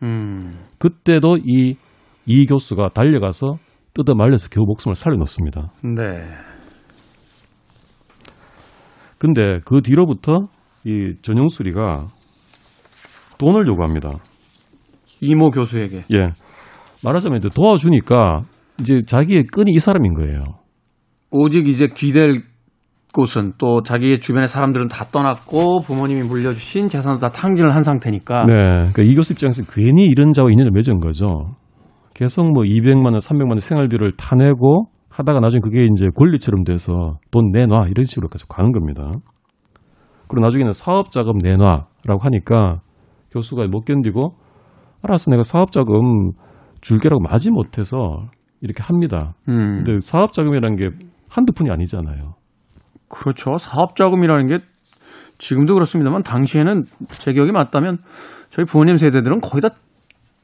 음. 0.01 0.53
그때도 0.79 1.37
이, 1.45 1.75
이 2.25 2.45
교수가 2.47 2.89
달려가서 2.89 3.57
뜯어 3.93 4.15
말려서 4.15 4.49
겨우 4.49 4.65
목숨을 4.65 4.95
살려놓습니다. 4.95 5.71
네. 5.95 6.25
근데 9.19 9.59
그 9.65 9.81
뒤로부터 9.81 10.47
이 10.85 11.13
전영수리가 11.21 12.07
돈을 13.37 13.67
요구합니다. 13.67 14.11
이모 15.21 15.51
교수에게. 15.51 16.03
예. 16.13 16.31
말하자면 17.03 17.39
이제 17.39 17.49
도와주니까 17.53 18.43
이제 18.79 19.01
자기의 19.05 19.43
끈이 19.43 19.71
이 19.71 19.79
사람인 19.79 20.13
거예요. 20.13 20.43
오직 21.31 21.67
이제 21.67 21.87
기댈 21.87 22.35
곳은 23.13 23.53
또 23.57 23.81
자기의 23.81 24.19
주변의 24.19 24.47
사람들은 24.47 24.87
다 24.87 25.05
떠났고 25.05 25.81
부모님이 25.81 26.27
물려주신 26.27 26.87
재산도 26.87 27.19
다 27.19 27.29
탕진을 27.29 27.73
한 27.73 27.83
상태니까. 27.83 28.45
네. 28.45 28.53
그러니까 28.53 29.03
이 29.03 29.15
교수 29.15 29.33
입장에서 29.33 29.63
괜히 29.71 30.05
이런 30.05 30.31
자와 30.31 30.49
인연을 30.51 30.71
맺은 30.71 30.99
거죠. 30.99 31.55
계속 32.13 32.51
뭐 32.51 32.63
200만 32.63 33.05
원, 33.05 33.15
300만 33.15 33.49
원 33.49 33.59
생활비를 33.59 34.13
타내고 34.17 34.87
하다가 35.19 35.41
나중에 35.41 35.59
그게 35.61 35.85
이제 35.85 36.07
권리처럼 36.15 36.63
돼서 36.63 37.19
돈 37.29 37.51
내놔 37.51 37.87
이런 37.89 38.05
식으로 38.05 38.29
계속 38.29 38.47
가는 38.47 38.71
겁니다. 38.71 39.11
그리고 40.27 40.45
나중에는 40.45 40.71
사업 40.71 41.11
자금 41.11 41.37
내놔라고 41.39 42.19
하니까 42.21 42.79
교수가 43.31 43.67
못 43.67 43.81
견디고 43.81 44.35
알았어 45.01 45.31
내가 45.31 45.43
사업 45.43 45.71
자금 45.71 46.31
줄게라고 46.81 47.21
마지 47.21 47.51
못해서 47.51 48.27
이렇게 48.61 48.81
합니다. 48.81 49.35
음. 49.49 49.83
근데 49.83 49.99
사업 50.01 50.31
자금이라는 50.33 50.77
게 50.77 50.89
한두 51.29 51.51
푼이 51.53 51.69
아니잖아요. 51.69 52.35
그렇죠. 53.09 53.57
사업 53.57 53.97
자금이라는 53.97 54.47
게 54.47 54.59
지금도 55.37 55.73
그렇습니다만 55.73 56.21
당시에는 56.21 56.85
제 57.09 57.33
기억이 57.33 57.51
맞다면 57.51 57.97
저희 58.49 58.65
부모님 58.65 58.97
세대들은 58.97 59.41
거의 59.41 59.61
다 59.61 59.69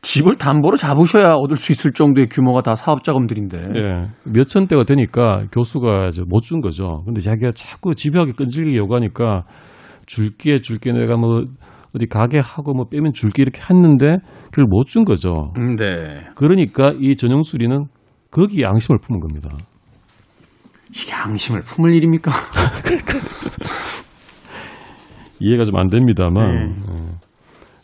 집을 0.06 0.38
담보로 0.38 0.78
잡으셔야 0.78 1.32
얻을 1.34 1.58
수 1.58 1.72
있을 1.72 1.92
정도의 1.92 2.28
규모가 2.28 2.62
다 2.62 2.76
사업 2.76 3.04
자금들인데. 3.04 3.58
예. 3.76 4.08
몇천 4.24 4.68
대가 4.68 4.84
되니까 4.84 5.46
교수가 5.52 6.12
못 6.28 6.44
준 6.44 6.62
거죠. 6.62 7.02
근데 7.06 7.22
자기가 7.22 7.54
자꾸 7.56 7.96
집요하게 7.96 8.34
끈질기게 8.34 8.78
요구하니까 8.78 9.46
줄게 10.06 10.62
줄게 10.62 10.92
내가 10.92 11.18
뭐 11.18 11.46
어디 11.96 12.06
가게 12.06 12.38
하고 12.40 12.74
뭐 12.76 12.86
빼면 12.88 13.14
줄게 13.14 13.42
이렇게 13.42 13.60
했는데 13.68 14.18
그걸 14.52 14.66
못 14.70 14.86
준 14.88 15.06
거죠. 15.06 15.52
음, 15.58 15.76
네. 15.76 16.20
그러니까 16.36 16.94
이 17.00 17.16
전영수리는 17.18 17.86
거기에 18.30 18.62
양심을 18.64 19.00
품은 19.02 19.20
겁니다. 19.22 19.50
이게 20.94 21.12
양심을 21.14 21.64
품을 21.64 21.96
일입니까? 21.96 22.32
이해가 25.42 25.64
좀 25.64 25.80
안 25.80 25.88
됩니다만. 25.88 26.76
예. 26.88 27.15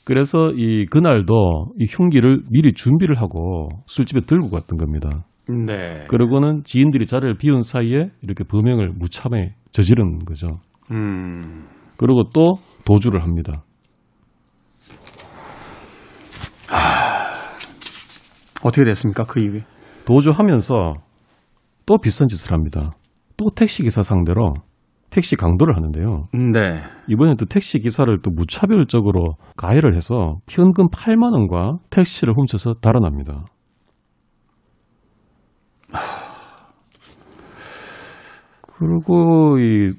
그래서 0.06 0.52
이 0.52 0.86
그날도 0.88 1.74
이 1.80 1.86
흉기를 1.90 2.42
미리 2.50 2.74
준비를 2.74 3.22
하고 3.22 3.70
술집에 3.86 4.22
들고 4.22 4.50
갔던 4.50 4.78
겁니다. 4.78 5.26
네. 5.48 6.06
그러고는 6.08 6.64
지인들이 6.64 7.06
자리를 7.06 7.38
비운 7.38 7.62
사이에 7.62 8.10
이렇게 8.22 8.44
범행을 8.44 8.94
무참히 8.98 9.50
저지른 9.72 10.20
거죠. 10.20 10.60
음. 10.92 11.68
그리고 11.98 12.24
또 12.34 12.56
도주를 12.86 13.24
합니다. 13.24 13.64
어떻게 18.64 18.86
됐습니까? 18.86 19.24
그 19.24 19.40
이후에. 19.40 19.62
도주하면서 20.06 20.94
또 21.86 21.98
비싼 21.98 22.28
짓을 22.28 22.54
합니다. 22.54 22.92
또 23.38 23.50
택시 23.56 23.84
기사 23.84 24.04
상대로 24.04 24.54
택시 25.12 25.36
강도를 25.36 25.76
하는데요. 25.76 26.30
네. 26.54 26.82
이번에 27.08 27.36
또 27.38 27.46
택시 27.46 27.80
기사를 27.80 28.14
또 28.24 28.32
무차별적으로 28.32 29.36
가해를 29.58 29.94
해서 29.96 30.38
현금 30.50 30.88
8만 30.88 31.34
원과 31.34 31.80
택시를 31.90 32.34
훔쳐서 32.36 32.76
달아납니다. 32.76 33.46
그리고 38.74 39.60
이 39.60 39.92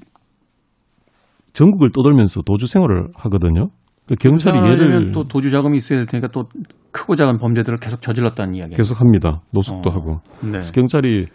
전국을 1.53 1.91
떠돌면서 1.91 2.41
도주 2.41 2.65
생활을 2.65 3.09
하거든요. 3.15 3.69
그 4.07 4.15
경찰이 4.15 4.57
얘를 4.57 5.11
또 5.11 5.23
도주 5.25 5.49
자금이 5.51 5.77
있어야 5.77 5.99
될 5.99 6.07
테니까 6.07 6.27
또 6.29 6.49
크고 6.91 7.15
작은 7.15 7.37
범죄들을 7.37 7.77
계속 7.77 8.01
저질렀다는 8.01 8.55
이야기. 8.55 8.75
계속 8.75 8.99
합니다. 8.99 9.41
노숙도 9.51 9.89
어. 9.89 9.93
하고. 9.93 10.19
네. 10.41 10.51
그래서 10.53 10.73
경찰이 10.73 11.27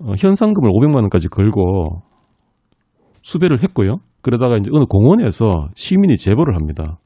어, 0.00 0.12
현상금을 0.18 0.68
500만 0.70 0.96
원까지 0.96 1.28
걸고 1.28 2.02
수배를 3.24 3.62
했고요. 3.62 3.96
그러다가 4.22 4.56
이제 4.56 4.70
어느 4.72 4.84
공원에서 4.84 5.68
시민이 5.74 6.16
제보를 6.16 6.54
합니다. 6.54 6.98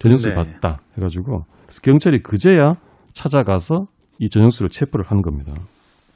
전영수를 0.00 0.34
네. 0.34 0.42
봤다 0.52 0.80
해가지고 0.96 1.44
경찰이 1.82 2.22
그제야 2.22 2.72
찾아가서 3.12 3.86
이 4.18 4.28
전영수를 4.28 4.70
체포를 4.70 5.06
한 5.06 5.22
겁니다. 5.22 5.52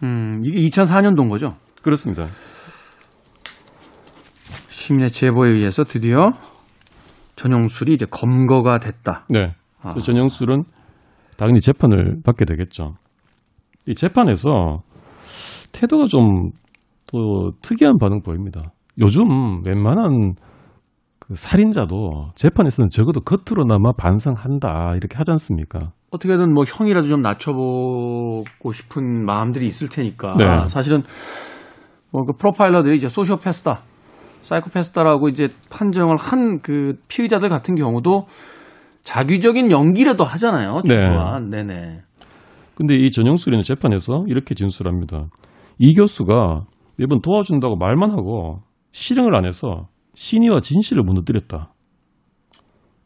음, 0.02 0.38
이게 0.42 0.60
2004년도인 0.68 1.28
거죠. 1.28 1.54
그렇습니다. 1.82 2.26
시민의 4.68 5.10
제보에 5.10 5.50
의해서 5.50 5.84
드디어 5.84 6.30
전용술이 7.36 7.94
이제 7.94 8.06
검거가 8.10 8.78
됐다. 8.78 9.26
네. 9.28 9.54
아. 9.80 9.94
전영술은 9.94 10.64
당연히 11.36 11.60
재판을 11.60 12.20
받게 12.24 12.44
되겠죠. 12.44 12.94
이 13.86 13.94
재판에서 13.94 14.82
태도가 15.72 16.06
좀 16.06 16.50
또 17.12 17.52
특이한 17.60 17.98
반응 17.98 18.22
보입니다. 18.22 18.72
요즘 18.98 19.64
웬만한 19.64 20.34
그 21.18 21.34
살인자도 21.34 22.32
재판에서는 22.34 22.90
적어도 22.90 23.20
겉으로나마 23.20 23.92
반성한다 23.92 24.94
이렇게 24.96 25.16
하지 25.16 25.30
않습니까? 25.32 25.92
어떻게든 26.10 26.52
뭐 26.52 26.64
형이라도 26.66 27.08
좀 27.08 27.22
낮춰보고 27.22 28.72
싶은 28.72 29.24
마음들이 29.24 29.66
있을 29.66 29.88
테니까 29.88 30.36
네. 30.36 30.68
사실은 30.68 31.02
뭐 32.10 32.24
그 32.24 32.34
프로파일러들이 32.36 32.96
이제 32.96 33.08
소시오패스다, 33.08 33.80
사이코패스다라고 34.42 35.28
이제 35.30 35.48
판정을 35.70 36.16
한 36.18 36.60
그 36.62 36.96
피의자들 37.08 37.48
같은 37.48 37.74
경우도 37.74 38.26
자규적인 39.00 39.70
연기라도 39.70 40.22
하잖아요. 40.24 40.82
네. 40.84 40.94
최소한 40.94 41.48
네. 41.48 41.62
네 41.64 42.00
근데 42.74 42.94
이 42.96 43.10
전영술이는 43.10 43.62
재판에서 43.62 44.24
이렇게 44.28 44.54
진술합니다. 44.54 45.28
이 45.78 45.94
교수가 45.94 46.64
매번 46.96 47.20
도와준다고 47.22 47.76
말만 47.76 48.10
하고 48.10 48.60
실행을 48.92 49.34
안 49.34 49.44
해서 49.44 49.88
신의와 50.14 50.60
진실을 50.60 51.02
무너뜨렸다. 51.02 51.72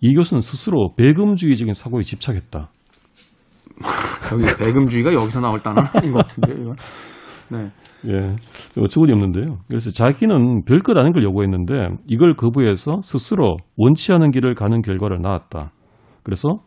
이 0.01 0.15
교수는 0.15 0.41
스스로 0.41 0.95
배금주의적인 0.97 1.75
사고에 1.75 2.03
집착했다. 2.03 2.71
여기 4.33 4.45
배금주의가 4.59 5.13
여기서 5.13 5.41
나올 5.41 5.61
단어는 5.61 5.89
아닌 5.95 6.13
것 6.13 6.19
같은데요. 6.19 6.63
이건. 6.63 6.77
네. 7.49 7.71
예, 8.09 8.37
어처구니 8.81 9.13
없는데요. 9.13 9.59
그래서 9.69 9.91
자기는 9.91 10.65
별것 10.65 10.97
아닌 10.97 11.13
걸 11.13 11.23
요구했는데 11.23 11.89
이걸 12.07 12.35
거부해서 12.35 13.01
스스로 13.03 13.57
원치 13.77 14.13
않은 14.13 14.33
길을 14.33 14.55
가는 14.55 14.83
결과를 14.83 15.21
낳았다. 15.23 15.73
그래서 16.23 16.61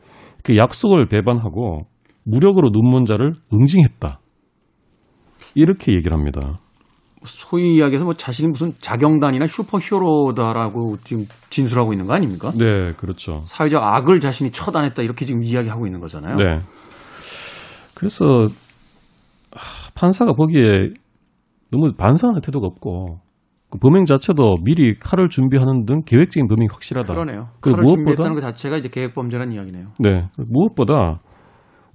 그 0.44 0.56
약속을 0.56 1.08
배반하고 1.08 1.86
무력으로 2.24 2.70
눈먼 2.70 3.06
자를 3.06 3.34
응징했다. 3.54 4.20
이렇게 5.56 5.94
얘기를 5.94 6.16
합니다. 6.18 6.60
소위 7.24 7.76
이야기해서 7.76 8.06
뭐 8.06 8.14
자신이 8.14 8.48
무슨 8.48 8.72
자경단이나 8.80 9.46
슈퍼히어로다라고 9.48 10.98
지금 11.04 11.26
진술하고 11.50 11.94
있는 11.94 12.06
거 12.08 12.14
아닙니까? 12.14 12.52
네, 12.52 12.94
그렇죠. 12.94 13.42
사회적 13.46 13.84
악을 13.84 14.20
자신이 14.20 14.52
처단했다 14.52 15.02
이렇게 15.04 15.26
지금 15.26 15.44
이야기하고 15.44 15.86
있는 15.86 16.00
거잖아요. 16.00 16.36
네. 16.36 16.62
그래서 17.94 18.46
하, 19.52 19.92
판사가 19.96 20.34
보기에 20.34 20.90
너무 21.72 21.92
반성하는 21.98 22.42
태도가 22.42 22.68
없고 22.68 23.20
그 23.70 23.78
범행 23.80 24.06
자체도 24.06 24.58
미리 24.64 24.98
칼을 24.98 25.30
준비하는 25.30 25.86
등 25.86 26.02
계획적인 26.06 26.48
범행이 26.48 26.68
확실하다. 26.72 27.14
그러네요. 27.14 27.50
그 27.60 27.72
칼을 27.72 27.84
무엇보다- 27.84 27.90
준비했다는 27.96 28.34
것 28.36 28.42
자체가 28.42 28.78
이제 28.78 28.90
계획 28.90 29.14
범죄라는 29.14 29.54
이야기네요. 29.54 29.86
네. 30.00 30.26
무엇보다 30.38 31.20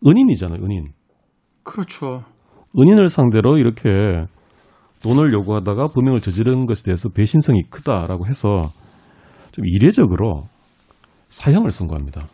은인이잖아요, 0.07 0.63
은인. 0.63 0.93
그렇죠. 1.65 2.23
은인을 2.79 3.09
상대로 3.09 3.57
이렇게 3.57 4.27
돈을 5.05 5.33
요구하다가 5.35 5.89
범행을 5.95 6.21
저지른 6.21 6.65
것에 6.65 6.85
대해서 6.85 7.11
배신성이 7.11 7.63
크다라고 7.69 8.27
해서 8.27 8.71
좀 9.53 9.67
이례적으로 9.67 10.45
사형을 11.29 11.73
선고합니다. 11.73 12.27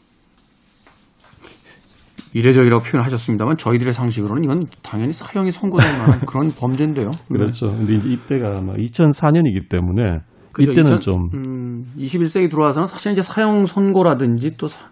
이례적이라고 2.32 2.82
표현하셨습니다만 2.84 3.56
저희들의 3.56 3.92
상식으로는 3.92 4.44
이건 4.44 4.62
당연히 4.82 5.12
사형이 5.12 5.50
선고될 5.50 5.98
만한 5.98 6.20
그런 6.26 6.50
범죄인데요. 6.52 7.10
그렇죠. 7.28 7.72
근데 7.72 7.94
이제 7.94 8.08
이때가 8.10 8.58
아마 8.58 8.74
2004년이기 8.74 9.68
때문에 9.68 10.20
그죠? 10.52 10.70
이때는 10.70 10.98
2000 10.98 11.00
좀 11.00 11.28
음, 11.34 11.86
21세기 11.98 12.48
들어와서는 12.50 12.86
사실 12.86 13.12
이제 13.12 13.22
사형 13.22 13.66
선고라든지 13.66 14.56
또 14.56 14.68
사- 14.68 14.90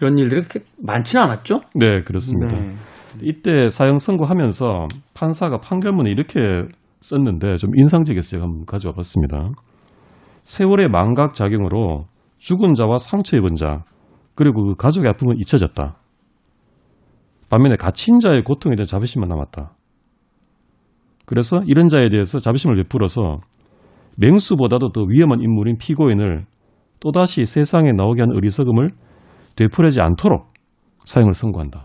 이런 0.00 0.16
일들이 0.16 0.40
그렇게 0.42 0.60
많지는 0.82 1.22
않았죠. 1.24 1.60
네, 1.74 2.02
그렇습니다. 2.02 2.56
네. 2.58 2.74
이때 3.20 3.68
사형 3.68 3.98
선고하면서 3.98 4.88
판사가 5.12 5.58
판결문에 5.58 6.10
이렇게 6.10 6.40
썼는데 7.04 7.58
좀 7.58 7.76
인상적이어서 7.76 8.30
제가 8.30 8.44
한번 8.44 8.64
가져와 8.64 8.94
봤습니다. 8.94 9.50
세월의 10.44 10.88
망각 10.88 11.34
작용으로 11.34 12.06
죽은 12.38 12.74
자와 12.74 12.98
상처 12.98 13.36
입은 13.36 13.56
자 13.56 13.84
그리고 14.34 14.64
그 14.64 14.74
가족의 14.74 15.10
아픔은 15.10 15.36
잊혀졌다. 15.38 15.96
반면에 17.50 17.76
갇힌 17.76 18.18
자의 18.20 18.42
고통에 18.42 18.74
대한 18.74 18.86
자부심만 18.86 19.28
남았다. 19.28 19.72
그래서 21.26 21.62
이런 21.66 21.88
자에 21.88 22.08
대해서 22.08 22.38
자부심을 22.38 22.76
베풀어서 22.76 23.40
맹수보다도 24.16 24.92
더 24.92 25.02
위험한 25.02 25.40
인물인 25.40 25.76
피고인을 25.78 26.46
또다시 27.00 27.44
세상에 27.44 27.92
나오게 27.92 28.22
하는 28.22 28.36
어리석음을 28.36 28.90
되풀이하지 29.56 30.00
않도록 30.00 30.52
사형을 31.04 31.34
선고한다. 31.34 31.82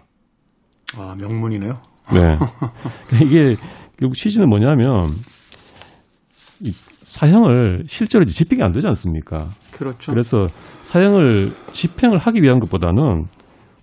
아 0.97 1.15
명문이네요. 1.19 1.73
네. 2.13 2.37
이게 3.23 3.55
결국 3.99 4.15
취지는 4.15 4.49
뭐냐면 4.49 5.07
이 6.61 6.71
사형을 7.03 7.83
실제로 7.87 8.23
이제 8.23 8.33
집행이 8.33 8.63
안 8.63 8.71
되지 8.71 8.87
않습니까? 8.87 9.49
그렇죠. 9.71 10.11
그래서 10.11 10.47
사형을 10.83 11.51
집행을 11.71 12.17
하기 12.17 12.41
위한 12.41 12.59
것보다는 12.59 13.25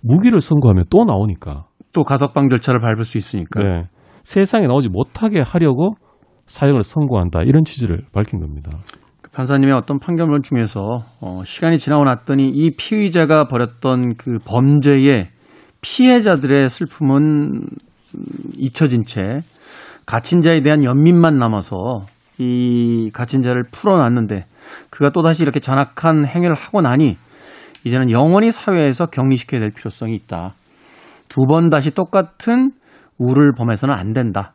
무기를 0.01 0.39
선고하면 0.41 0.85
또 0.89 1.03
나오니까 1.05 1.65
또 1.93 2.03
가석방 2.03 2.49
절차를 2.49 2.79
밟을 2.79 3.03
수 3.03 3.17
있으니까. 3.17 3.61
네. 3.61 3.83
세상에 4.23 4.67
나오지 4.67 4.89
못하게 4.89 5.41
하려고 5.41 5.93
사형을 6.47 6.83
선고한다 6.83 7.43
이런 7.43 7.63
취지를 7.63 8.01
밝힌 8.11 8.39
겁니다. 8.39 8.71
판사님의 9.31 9.73
어떤 9.73 9.99
판결문 9.99 10.41
중에서 10.41 10.99
어, 11.21 11.43
시간이 11.45 11.77
지나고 11.77 12.03
났더니 12.05 12.49
이 12.49 12.71
피의자가 12.71 13.47
벌였던 13.47 14.15
그 14.15 14.39
범죄의 14.45 15.29
피해자들의 15.81 16.67
슬픔은 16.67 17.19
음, 17.21 18.23
잊혀진 18.55 19.05
채 19.05 19.41
갇힌 20.07 20.41
자에 20.41 20.61
대한 20.61 20.83
연민만 20.83 21.37
남아서 21.37 22.05
이 22.39 23.11
갇힌 23.13 23.41
자를 23.43 23.63
풀어놨는데 23.71 24.45
그가 24.89 25.11
또다시 25.11 25.43
이렇게 25.43 25.59
잔악한 25.59 26.25
행위를 26.25 26.55
하고 26.55 26.81
나니 26.81 27.17
이제는 27.83 28.09
영원히 28.09 28.49
사회에서 28.49 29.07
격리시켜야 29.07 29.61
될 29.61 29.69
필요성이 29.69 30.15
있다. 30.15 30.53
두 31.29 31.45
번 31.45 31.69
다시 31.69 31.91
똑같은 31.91 32.71
우를 33.17 33.53
범해서는 33.53 33.93
안 33.93 34.13
된다. 34.13 34.53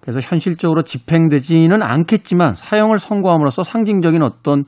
그래서 0.00 0.18
현실적으로 0.22 0.82
집행되지는 0.82 1.82
않겠지만 1.82 2.54
사형을 2.54 2.98
선고함으로써 2.98 3.62
상징적인 3.62 4.22
어떤 4.22 4.64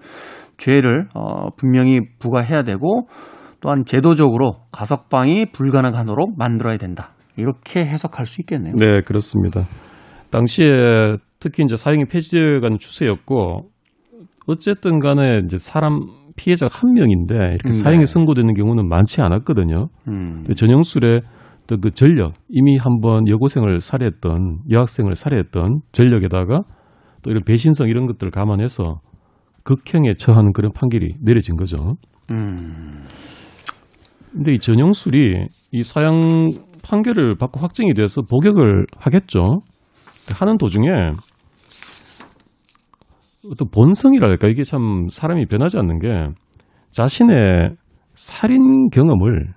죄를 0.58 1.08
어, 1.14 1.48
분명히 1.56 2.00
부과해야 2.18 2.62
되고 2.64 3.08
또한 3.60 3.84
제도적으로 3.86 4.56
가석방이 4.72 5.52
불가능하도록 5.52 6.36
만들어야 6.36 6.76
된다. 6.76 7.12
이렇게 7.36 7.80
해석할 7.86 8.26
수 8.26 8.42
있겠네요. 8.42 8.74
네, 8.76 9.00
그렇습니다. 9.00 9.62
당시에 10.32 11.16
특히 11.38 11.62
이제 11.62 11.76
사형이 11.76 12.06
폐지되어가는 12.06 12.78
추세였고 12.78 13.68
어쨌든 14.46 14.98
간에 14.98 15.42
이제 15.44 15.58
사람 15.58 16.00
피해자가 16.36 16.74
한 16.74 16.94
명인데 16.94 17.34
이렇게 17.34 17.68
네. 17.68 17.72
사형이 17.72 18.06
선고되는 18.06 18.54
경우는 18.54 18.88
많지 18.88 19.20
않았거든요. 19.20 19.88
음, 20.08 20.44
전영술의 20.56 21.22
그 21.80 21.90
전력, 21.92 22.34
이미 22.48 22.76
한번 22.76 23.28
여고생을 23.28 23.80
살해했던 23.80 24.62
여학생을 24.70 25.14
살해했던 25.14 25.80
전력에다가 25.92 26.62
또 27.22 27.30
이런 27.30 27.44
배신성 27.44 27.88
이런 27.88 28.06
것들을 28.06 28.30
감안해서 28.30 29.00
극형에 29.62 30.14
처하는 30.18 30.52
그런 30.52 30.72
판결이 30.72 31.14
내려진 31.22 31.56
거죠. 31.56 31.94
음, 32.30 33.04
근데 34.32 34.52
이 34.52 34.58
전영술이 34.58 35.46
이 35.70 35.82
사형 35.82 36.48
판결을 36.84 37.36
받고 37.36 37.60
확정이 37.60 37.94
돼서 37.94 38.22
복역을 38.22 38.86
하겠죠. 38.96 39.62
하는 40.28 40.58
도중에 40.58 40.88
어떤 43.50 43.68
본성이랄까 43.70 44.48
이게 44.48 44.62
참 44.62 45.08
사람이 45.10 45.46
변하지 45.46 45.78
않는 45.78 45.98
게 45.98 46.08
자신의 46.90 47.76
살인 48.14 48.88
경험을 48.90 49.54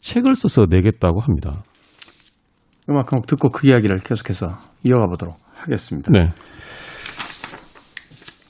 책을 0.00 0.34
써서 0.34 0.66
내겠다고 0.68 1.20
합니다. 1.20 1.62
음악 2.88 3.12
한 3.12 3.18
곡 3.18 3.26
듣고 3.26 3.50
그 3.50 3.68
이야기를 3.68 3.98
계속해서 3.98 4.58
이어가 4.84 5.06
보도록 5.06 5.36
하겠습니다. 5.54 6.10
네. 6.10 6.30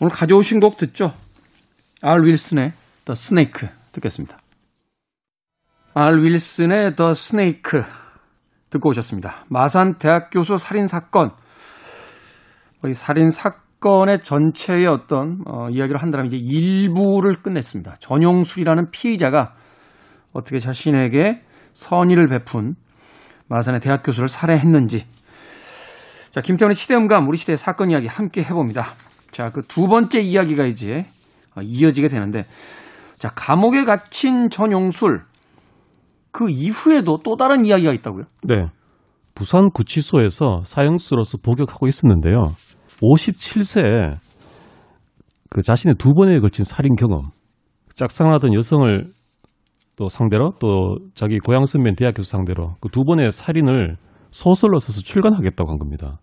오늘 0.01 0.11
가져오신 0.15 0.61
곡 0.61 0.77
듣죠? 0.77 1.13
알 2.01 2.25
윌슨의 2.25 2.73
The 3.05 3.13
Snake 3.13 3.69
듣겠습니다. 3.93 4.39
알 5.95 6.19
윌슨의 6.21 6.97
The 6.97 7.11
Snake 7.11 7.83
듣고 8.73 8.89
오셨습니다. 8.89 9.45
마산 9.49 9.99
대학 9.99 10.31
교수 10.31 10.59
살인 10.59 10.87
사건. 10.87 11.31
뭐이 12.81 12.95
살인 12.95 13.31
사건의 13.31 14.23
전체의 14.23 14.87
어떤 14.87 15.43
어, 15.47 15.69
이야기를 15.71 16.03
한다면 16.03 16.27
이제 16.27 16.37
일부를 16.39 17.43
끝냈습니다. 17.43 17.97
전용술이라는 18.01 18.91
피의자가 18.91 19.55
어떻게 20.33 20.59
자신에게 20.59 21.43
선의를 21.75 22.29
베푼 22.29 22.75
마산의 23.49 23.81
대학 23.81 24.03
교수를 24.03 24.29
살해했는지. 24.29 25.07
자, 26.31 26.41
김태훈의 26.41 26.75
시대음감 26.75 27.29
우리 27.29 27.37
시대의 27.37 27.59
사건 27.59 27.91
이야기 27.91 28.07
함께 28.07 28.43
해봅니다. 28.43 28.87
자, 29.31 29.51
그 29.51 29.63
두 29.63 29.87
번째 29.87 30.21
이야기가 30.21 30.65
이제 30.65 31.07
어, 31.55 31.61
이어지게 31.61 32.09
되는데, 32.09 32.47
자, 33.19 33.29
감옥에 33.35 33.85
갇힌 33.85 34.49
전용술 34.49 35.25
그 36.33 36.51
이후에도 36.51 37.19
또 37.25 37.37
다른 37.37 37.65
이야기가 37.65 37.93
있다고요? 37.93 38.25
네. 38.45 38.67
부산 39.35 39.71
구치소에서 39.71 40.63
사형수로서 40.65 41.39
복역하고 41.43 41.87
있었는데요. 41.87 42.43
57세에 43.01 44.17
그 45.51 45.63
자신의 45.63 45.97
두 45.97 46.15
번에 46.15 46.39
걸친 46.41 46.65
살인 46.65 46.97
경험, 46.97 47.31
짝사랑하던 47.95 48.55
여성을 48.55 49.05
또 49.97 50.09
상대로 50.09 50.53
또 50.59 50.97
자기 51.15 51.39
고향 51.39 51.67
선배인 51.67 51.95
대학 51.97 52.15
교수 52.15 52.31
상대로 52.31 52.77
그 52.81 52.89
두 52.89 53.05
번의 53.05 53.31
살인을 53.31 53.97
소설로 54.31 54.79
써서 54.79 55.03
출간하겠다고 55.03 55.71
한 55.71 55.79
겁니다. 55.79 56.19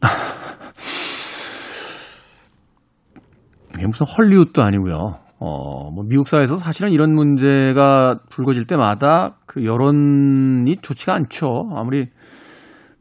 이게 3.76 3.86
무슨 3.86 4.06
헐리우드도 4.06 4.62
아니고요. 4.62 5.18
어, 5.44 5.90
뭐 5.90 6.04
미국 6.06 6.28
사회에서 6.28 6.54
사실은 6.54 6.92
이런 6.92 7.16
문제가 7.16 8.20
불거질 8.30 8.68
때마다 8.68 9.38
그 9.44 9.64
여론이 9.64 10.76
좋지가 10.80 11.14
않죠. 11.14 11.68
아무리 11.74 12.06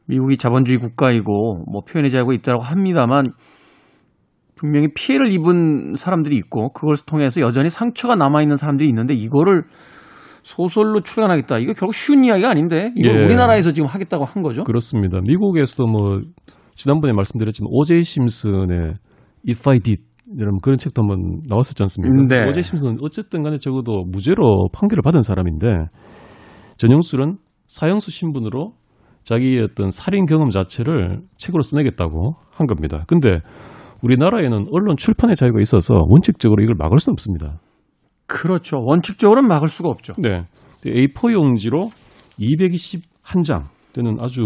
미국이 0.08 0.38
자본주의 0.38 0.80
국가이고 0.80 1.65
뭐 1.71 1.82
표현의 1.82 2.10
자유가 2.10 2.34
있다고 2.34 2.63
합니다만 2.63 3.34
분명히 4.56 4.88
피해를 4.95 5.32
입은 5.32 5.93
사람들이 5.93 6.36
있고 6.38 6.73
그걸 6.73 6.95
통해서 7.06 7.41
여전히 7.41 7.69
상처가 7.69 8.15
남아 8.15 8.41
있는 8.41 8.58
사람들이 8.58 8.89
있는데 8.89 9.13
이거를 9.13 9.65
소설로 10.41 11.01
출간하겠다. 11.01 11.60
이거 11.60 11.73
결국 11.73 11.93
쉬운 11.93 12.23
이야기가 12.23 12.49
아닌데 12.49 12.91
이거 12.97 13.10
예. 13.10 13.23
우리나라에서 13.23 13.71
지금 13.71 13.88
하겠다고 13.88 14.25
한 14.25 14.41
거죠. 14.41 14.63
그렇습니다. 14.63 15.19
미국에서도 15.21 15.86
뭐 15.86 16.21
지난번에 16.75 17.13
말씀드렸지만 17.13 17.69
오제이 17.71 18.04
심슨의 18.04 18.95
If 19.47 19.69
I 19.69 19.80
Did 19.80 20.04
이런 20.38 20.58
그런 20.62 20.78
책도 20.78 21.02
한번 21.02 21.41
나왔었지 21.48 21.82
않습니까? 21.84 22.36
네. 22.36 22.50
오제이 22.50 22.63
심슨은 22.63 22.98
어쨌든 23.02 23.44
간에 23.44 23.58
적어도 23.58 24.04
무죄로 24.06 24.70
판결을 24.74 25.02
받은 25.02 25.22
사람인데 25.22 25.67
전영술은 26.78 27.38
사형수 27.67 28.12
신분으로 28.12 28.74
자기의 29.24 29.62
어떤 29.62 29.91
살인 29.91 30.26
경험 30.26 30.50
자체를 30.50 31.22
책으로 31.38 31.62
써내겠다고 31.62 32.36
한 32.52 32.67
겁니다. 32.67 33.06
근데 33.08 33.39
우리나라에는 34.02 34.67
언론 34.72 34.98
출판의 34.98 35.36
자유가 35.36 35.60
있어서 35.62 35.96
원칙적으로 36.08 36.63
이걸 36.63 36.76
막을 36.78 37.00
수는 37.00 37.13
없습니다. 37.13 37.60
그렇죠. 38.26 38.78
원칙적으로는 38.84 39.48
막을 39.48 39.67
수가 39.67 39.89
없죠. 39.89 40.13
네. 40.17 40.44
A4 40.86 41.34
용지로 41.34 41.89
221장 42.39 43.65
되는 43.93 44.17
아주 44.19 44.41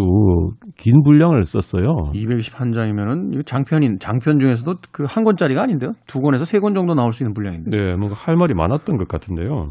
긴 0.78 1.04
분량을 1.04 1.46
썼어요. 1.46 2.12
221장이면은 2.14 3.34
이거 3.34 3.44
장편인 3.44 4.00
장편 4.00 4.40
중에서도 4.40 4.74
그 4.92 5.06
한 5.06 5.24
권짜리가 5.24 5.62
아닌데요. 5.62 5.92
두 6.08 6.20
권에서 6.22 6.46
세 6.46 6.60
권 6.60 6.74
정도 6.74 6.94
나올 6.96 7.12
수 7.12 7.24
있는 7.24 7.34
분량인데. 7.34 7.70
네, 7.70 7.96
뭔가 7.96 8.16
할 8.16 8.36
말이 8.36 8.54
많았던 8.54 8.98
것 8.98 9.08
같은데요. 9.08 9.70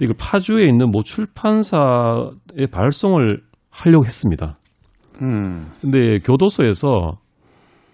이걸 0.00 0.14
파주에 0.18 0.66
있는 0.66 0.90
모 0.90 1.02
출판사에 1.02 2.66
발송을 2.70 3.40
하려고 3.70 4.04
했습니다. 4.04 4.58
음. 5.22 5.70
근데 5.80 6.18
교도소에서 6.18 7.12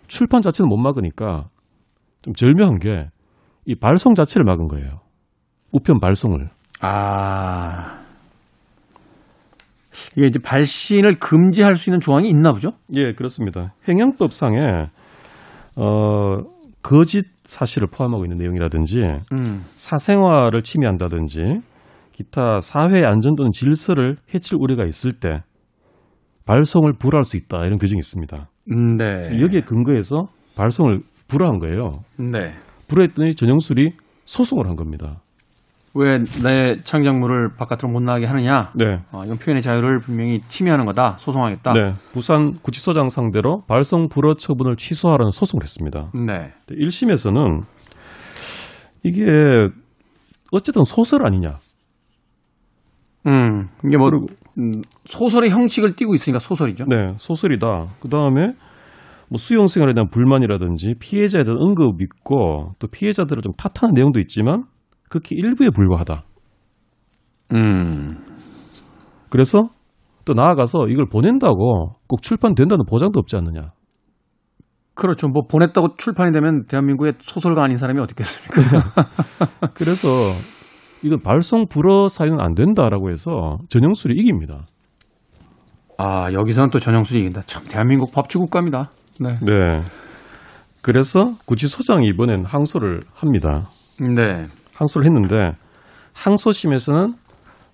출판 0.08 0.40
자체는 0.42 0.68
못 0.68 0.76
막으니까 0.78 1.44
좀 2.22 2.34
절묘한 2.34 2.78
게 2.78 3.06
이 3.66 3.74
발송 3.74 4.14
자체를 4.14 4.44
막은 4.44 4.68
거예요. 4.68 5.00
우편 5.70 6.00
발송을. 6.00 6.48
아. 6.82 7.99
이게 10.16 10.26
이제 10.26 10.38
발신을 10.38 11.14
금지할 11.14 11.76
수 11.76 11.90
있는 11.90 12.00
조항이 12.00 12.28
있나 12.28 12.52
보죠? 12.52 12.70
예, 12.94 13.12
그렇습니다. 13.12 13.74
행영법상에 13.88 14.58
어 15.76 16.36
거짓 16.82 17.26
사실을 17.44 17.88
포함하고 17.88 18.24
있는 18.24 18.38
내용이라든지 18.38 18.96
음. 19.32 19.64
사생활을 19.76 20.62
침해한다든지 20.62 21.60
기타 22.12 22.60
사회 22.60 23.04
안전 23.04 23.34
또는 23.34 23.50
질서를 23.50 24.16
해칠 24.34 24.56
우려가 24.60 24.84
있을 24.84 25.14
때 25.14 25.42
발송을 26.44 26.94
불허할 26.98 27.24
수 27.24 27.36
있다 27.36 27.64
이런 27.64 27.76
규정이 27.76 27.98
있습니다. 27.98 28.48
음, 28.72 28.96
네. 28.96 29.40
여기에 29.40 29.62
근거해서 29.62 30.28
발송을 30.56 31.00
불허한 31.28 31.58
거예요. 31.58 31.90
네. 32.18 32.54
불허했더니 32.88 33.34
전영술이 33.34 33.92
소송을 34.24 34.68
한 34.68 34.76
겁니다. 34.76 35.22
왜 35.94 36.18
내 36.44 36.80
창작물을 36.82 37.54
바깥으로 37.58 37.88
못 37.92 38.00
나가게 38.00 38.26
하느냐? 38.26 38.70
네. 38.76 39.00
어, 39.12 39.24
이건 39.24 39.38
표현의 39.38 39.60
자유를 39.62 39.98
분명히 39.98 40.40
침해하는 40.46 40.84
거다. 40.86 41.16
소송하겠다. 41.18 41.72
네. 41.72 41.94
부산 42.12 42.52
구치소장 42.62 43.08
상대로 43.08 43.62
발송 43.66 44.08
불허 44.08 44.34
처분을 44.34 44.76
취소하라는 44.76 45.32
소송을 45.32 45.64
했습니다. 45.64 46.10
네. 46.14 46.52
1심에서는 46.68 47.64
이게 49.02 49.24
어쨌든 50.52 50.84
소설 50.84 51.26
아니냐. 51.26 51.58
음. 53.26 53.68
이게 53.84 53.96
뭐 53.96 54.10
그리고 54.10 54.26
음, 54.58 54.72
소설의 55.06 55.50
형식을 55.50 55.96
띠고 55.96 56.14
있으니까 56.14 56.38
소설이죠. 56.38 56.84
네, 56.86 57.14
소설이다. 57.16 57.86
그 58.00 58.08
다음에 58.08 58.52
뭐 59.28 59.38
수용 59.38 59.66
생활에 59.66 59.94
대한 59.94 60.08
불만이라든지 60.10 60.94
피해자에 61.00 61.44
대한 61.44 61.58
언급 61.60 62.00
있고 62.02 62.72
또 62.78 62.88
피해자들을 62.88 63.42
좀 63.42 63.52
탓하는 63.56 63.94
내용도 63.94 64.20
있지만 64.20 64.64
극히 65.10 65.36
일부에 65.36 65.68
불과하다. 65.68 66.24
음. 67.52 68.24
그래서 69.28 69.68
또 70.24 70.32
나아가서 70.32 70.86
이걸 70.88 71.06
보낸다고 71.10 71.96
꼭 72.06 72.22
출판된다는 72.22 72.84
보장도 72.88 73.18
없지 73.18 73.36
않느냐. 73.36 73.72
그렇죠. 74.94 75.28
뭐 75.28 75.42
보냈다고 75.50 75.96
출판이 75.96 76.32
되면 76.32 76.66
대한민국의 76.66 77.14
소설가 77.18 77.64
아닌 77.64 77.76
사람이 77.76 78.00
어떻겠습니까? 78.00 78.82
그래서 79.74 80.08
이건 81.02 81.20
발송 81.22 81.66
불허 81.68 82.08
사유는 82.08 82.40
안 82.40 82.54
된다라고 82.54 83.10
해서 83.10 83.58
전형술이 83.68 84.14
이깁니다. 84.14 84.66
아, 85.98 86.32
여기서는 86.32 86.70
또 86.70 86.78
전형술이 86.78 87.20
이긴다. 87.20 87.42
참 87.42 87.64
대한민국 87.64 88.12
법치국가입니다. 88.12 88.90
네. 89.20 89.38
네. 89.40 89.80
그래서 90.82 91.34
구치소장이 91.46 92.06
이번엔 92.06 92.44
항소를 92.44 93.00
합니다. 93.14 93.68
네. 93.98 94.46
항소를 94.80 95.06
했는데 95.06 95.56
항소심에서는 96.14 97.14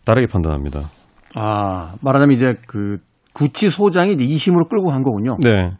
다르게 0.05 0.27
판단합니다. 0.27 0.81
아, 1.37 1.95
말하자면 2.03 2.35
이제 2.35 2.55
그 2.67 2.99
구치 3.33 3.71
소장이 3.71 4.13
이제 4.13 4.25
2심으로 4.25 4.69
끌고 4.69 4.89
간 4.89 5.03
거군요. 5.03 5.37
네. 5.43 5.71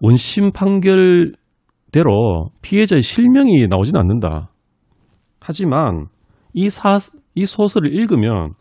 원심 0.00 0.52
판결대로 0.52 1.36
피해자의 2.62 3.02
실명이 3.02 3.66
나오진 3.70 3.96
않는다. 3.96 4.48
하지만 5.40 6.06
이 6.54 6.70
사, 6.70 6.98
이 7.34 7.46
소설을 7.46 7.92
읽으면 7.94 8.54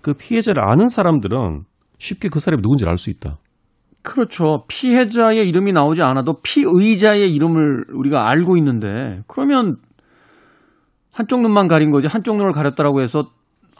그 0.00 0.14
피해자를 0.14 0.62
아는 0.62 0.88
사람들은 0.88 1.62
쉽게 1.98 2.28
그 2.28 2.38
사람이 2.38 2.62
누군지 2.62 2.86
알 2.86 2.96
수 2.96 3.10
있다. 3.10 3.38
그렇죠. 4.08 4.64
피해자의 4.68 5.46
이름이 5.48 5.72
나오지 5.72 6.02
않아도 6.02 6.40
피의자의 6.42 7.30
이름을 7.34 7.84
우리가 7.94 8.26
알고 8.28 8.56
있는데 8.56 9.20
그러면 9.26 9.76
한쪽 11.12 11.42
눈만 11.42 11.68
가린 11.68 11.90
거지 11.90 12.06
한쪽 12.06 12.36
눈을 12.36 12.52
가렸다라고 12.52 13.02
해서 13.02 13.24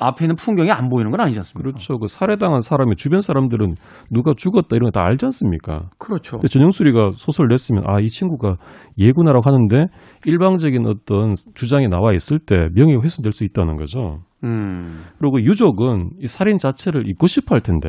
앞에 0.00 0.26
있는 0.26 0.36
풍경이 0.36 0.70
안 0.70 0.88
보이는 0.90 1.10
건 1.10 1.20
아니지 1.20 1.38
않습니까? 1.40 1.70
그렇죠. 1.70 1.98
그 1.98 2.06
살해당한 2.06 2.60
사람이 2.60 2.94
주변 2.96 3.20
사람들은 3.20 3.74
누가 4.10 4.32
죽었다 4.36 4.68
이런 4.76 4.90
거 4.92 5.00
다 5.00 5.04
알지 5.04 5.24
않습니까? 5.26 5.88
그렇죠. 5.98 6.38
전영수리가 6.38 7.12
소설을 7.16 7.48
냈으면 7.48 7.82
아 7.86 7.98
이 8.00 8.06
친구가 8.08 8.56
예구나라고 8.98 9.42
하는데 9.50 9.86
일방적인 10.26 10.86
어떤 10.86 11.34
주장이 11.54 11.88
나와 11.88 12.12
있을 12.12 12.38
때 12.38 12.68
명예가 12.74 13.02
훼손될 13.02 13.32
수 13.32 13.44
있다는 13.44 13.76
거죠. 13.76 14.20
음. 14.44 15.04
그리고 15.18 15.40
유족은 15.42 16.10
이 16.20 16.26
살인 16.28 16.58
자체를 16.58 17.08
잊고 17.08 17.26
싶어 17.26 17.54
할 17.56 17.60
텐데 17.62 17.88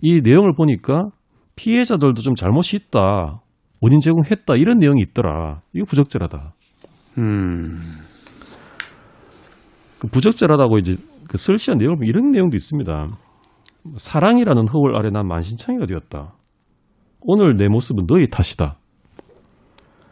이 0.00 0.20
내용을 0.20 0.54
보니까 0.54 1.10
피해자들도 1.56 2.22
좀 2.22 2.34
잘못이 2.34 2.76
있다. 2.76 3.40
원인 3.80 4.00
제공했다. 4.00 4.56
이런 4.56 4.78
내용이 4.78 5.00
있더라. 5.08 5.60
이거 5.72 5.84
부적절하다. 5.86 6.54
음. 7.18 7.78
그 9.98 10.08
부적절하다고 10.08 10.78
이제 10.78 10.94
그 11.28 11.38
설치한 11.38 11.78
내용을 11.78 11.96
보면 11.96 12.08
이런 12.08 12.30
내용도 12.30 12.56
있습니다. 12.56 13.06
사랑이라는 13.96 14.68
허울 14.68 14.96
아래 14.96 15.10
난 15.10 15.26
만신창이가 15.26 15.86
되었다. 15.86 16.34
오늘 17.20 17.56
내 17.56 17.68
모습은 17.68 18.06
너희 18.06 18.28
탓이다. 18.28 18.78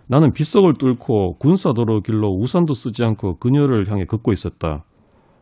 나는 0.07 0.33
빗속을 0.33 0.75
뚫고 0.79 1.39
군사도로 1.39 2.03
길로 2.03 2.29
우산도 2.29 2.75
쓰지 2.75 3.05
않고 3.05 3.39
그녀를 3.39 3.91
향해 3.91 4.05
걷고 4.05 4.33
있었다. 4.33 4.85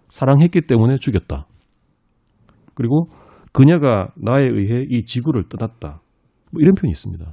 사랑했기 0.08 0.62
때문에 0.66 0.98
죽였다. 0.98 1.46
그리고 2.74 3.08
그녀가 3.52 4.08
나에 4.16 4.44
의해 4.44 4.84
이 4.88 5.04
지구를 5.04 5.44
떠났다. 5.48 6.00
뭐 6.50 6.60
이런 6.60 6.74
표현이 6.74 6.92
있습니다. 6.92 7.24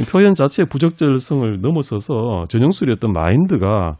이 0.00 0.04
표현 0.10 0.34
자체의 0.34 0.66
부적절성을 0.68 1.60
넘어서서 1.60 2.46
전형술의 2.48 2.94
어떤 2.96 3.12
마인드가 3.12 3.96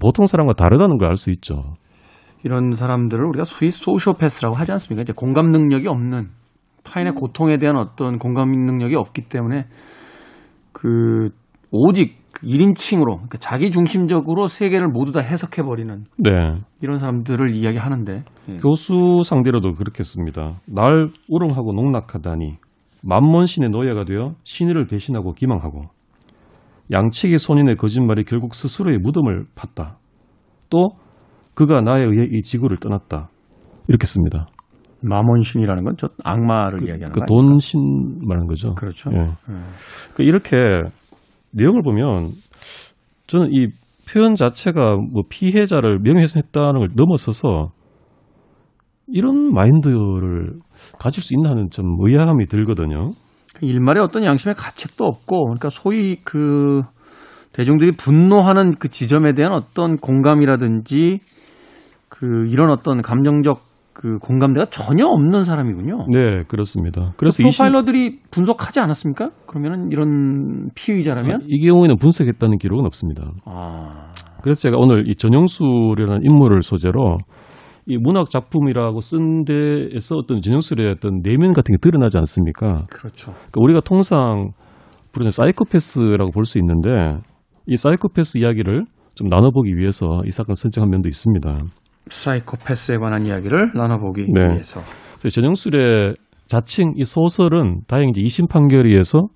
보통 0.00 0.26
사람과 0.26 0.54
다르다는 0.54 0.98
걸 0.98 1.08
알 1.08 1.16
수 1.16 1.30
있죠. 1.30 1.74
이런 2.44 2.72
사람들을 2.72 3.24
우리가 3.24 3.44
소위 3.44 3.70
소시오패스라고 3.70 4.54
하지 4.56 4.72
않습니까? 4.72 5.02
이제 5.02 5.12
공감 5.14 5.50
능력이 5.50 5.88
없는 5.88 6.28
타인의 6.84 7.14
고통에 7.14 7.56
대한 7.58 7.76
어떤 7.76 8.18
공감 8.18 8.50
능력이 8.50 8.94
없기 8.94 9.22
때문에 9.28 9.66
그 10.72 11.30
오직 11.70 12.16
1인칭으로 12.42 13.04
그러니까 13.16 13.38
자기 13.38 13.70
중심적으로 13.70 14.46
세계를 14.46 14.88
모두 14.88 15.12
다 15.12 15.20
해석해 15.20 15.62
버리는 15.62 16.04
네. 16.18 16.30
이런 16.80 16.98
사람들을 16.98 17.54
이야기하는데 17.54 18.22
예. 18.50 18.54
교수 18.58 19.22
상대로도 19.24 19.74
그렇겠습니다. 19.74 20.60
날 20.66 21.08
우롱하고 21.28 21.72
농락하다니 21.72 22.56
만몬신의 23.06 23.70
노예가 23.70 24.04
되어 24.04 24.34
신의를 24.44 24.86
배신하고 24.86 25.32
기망하고 25.32 25.82
양치기 26.92 27.38
손인의 27.38 27.76
거짓말이 27.76 28.24
결국 28.24 28.54
스스로의 28.54 28.98
무덤을 28.98 29.46
팠다. 29.54 29.96
또 30.70 30.90
그가 31.54 31.80
나에 31.80 32.02
의해 32.02 32.26
이 32.30 32.42
지구를 32.42 32.78
떠났다. 32.78 33.28
이렇게 33.88 34.06
씁니다. 34.06 34.46
마몬신이라는 35.02 35.84
건 35.84 35.94
저 35.96 36.08
악마를 36.24 36.82
이야기하는 36.88 37.12
그거 37.12 37.24
아닙니까? 37.24 37.26
돈신 37.26 37.80
말하는 38.26 38.46
거죠. 38.48 38.74
그렇죠. 38.74 39.10
예. 39.12 39.18
예. 39.18 39.58
그 40.14 40.22
이렇게 40.22 40.56
내용을 41.52 41.82
보면 41.82 42.28
저는 43.26 43.50
이 43.52 43.68
표현 44.10 44.34
자체가 44.34 44.96
뭐 44.96 45.22
피해자를 45.28 45.98
명예훼손했다는 46.00 46.80
걸 46.80 46.88
넘어서서 46.94 47.72
이런 49.08 49.52
마인드를 49.52 50.58
가질 50.98 51.22
수 51.22 51.34
있나 51.34 51.50
하는 51.50 51.68
좀 51.70 51.96
의아함이 52.00 52.46
들거든요. 52.46 53.12
일말의 53.60 54.02
어떤 54.02 54.24
양심의 54.24 54.54
가책도 54.54 55.04
없고 55.04 55.44
그러니까 55.46 55.68
소위 55.68 56.16
그 56.24 56.82
대중들이 57.52 57.92
분노하는 57.92 58.72
그 58.78 58.88
지점에 58.88 59.32
대한 59.32 59.52
어떤 59.52 59.96
공감이라든지 59.96 61.18
그 62.08 62.46
이런 62.48 62.70
어떤 62.70 63.02
감정적 63.02 63.67
그 64.00 64.16
공감대가 64.18 64.66
전혀 64.66 65.06
없는 65.06 65.42
사람이군요. 65.42 66.06
네, 66.08 66.44
그렇습니다. 66.46 67.14
그래서 67.16 67.38
그 67.42 67.48
프로파일러들이 67.50 68.20
분석하지 68.30 68.78
않았습니까? 68.78 69.30
그러면은 69.48 69.90
이런 69.90 70.68
피의자라면 70.76 71.46
이 71.48 71.66
경우에는 71.66 71.96
분석했다는 71.96 72.58
기록은 72.58 72.86
없습니다. 72.86 73.32
아, 73.44 74.12
그래서 74.40 74.60
제가 74.60 74.76
오늘 74.78 75.08
이 75.08 75.16
전영술이라는 75.16 76.20
인물을 76.22 76.62
소재로 76.62 77.18
이 77.86 77.96
문학 77.96 78.30
작품이라고 78.30 79.00
쓴 79.00 79.44
데에서 79.44 80.14
어떤 80.14 80.42
전영술의 80.42 80.92
어떤 80.92 81.20
내면 81.22 81.52
같은 81.52 81.72
게 81.74 81.78
드러나지 81.80 82.18
않습니까? 82.18 82.84
그렇죠. 82.90 83.32
그러니까 83.32 83.60
우리가 83.60 83.80
통상 83.80 84.52
부르는 85.10 85.32
사이코패스라고 85.32 86.30
볼 86.30 86.44
수 86.44 86.58
있는데 86.58 87.18
이 87.66 87.74
사이코패스 87.76 88.38
이야기를 88.38 88.84
좀 89.16 89.26
나눠보기 89.28 89.76
위해서 89.76 90.06
이 90.24 90.30
사건 90.30 90.54
선정한 90.54 90.88
면도 90.88 91.08
있습니다. 91.08 91.58
사이코패스에 92.10 92.96
관한 92.96 93.26
이야기를 93.26 93.72
나눠보기 93.74 94.26
네. 94.32 94.40
위해서. 94.48 94.80
전영술의 95.18 96.14
자칭 96.46 96.92
이 96.96 97.04
소설은 97.04 97.82
다행히 97.88 98.10
이제 98.10 98.22
2심 98.22 98.48
판결에 98.48 98.88
의해서 98.88 99.28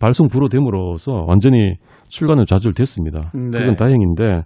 발송 0.00 0.28
불허됨으로써 0.28 1.24
완전히 1.26 1.74
출간은 2.08 2.44
좌절됐습니다. 2.46 3.32
네. 3.34 3.58
그건 3.58 3.76
다행인데 3.76 4.42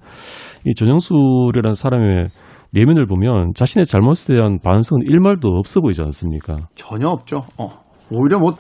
이 0.67 0.75
전영술이라는 0.75 1.75
사람의 1.75 2.29
내면을 2.73 3.07
보면 3.07 3.53
자신의 3.55 3.85
잘못에 3.85 4.35
대한 4.35 4.59
반성은 4.63 5.03
일말도 5.07 5.49
없어 5.49 5.81
보이지 5.81 6.01
않습니까? 6.03 6.69
전혀 6.75 7.09
없죠. 7.09 7.43
어, 7.59 7.69
오히려 8.11 8.39
뭐 8.39 8.53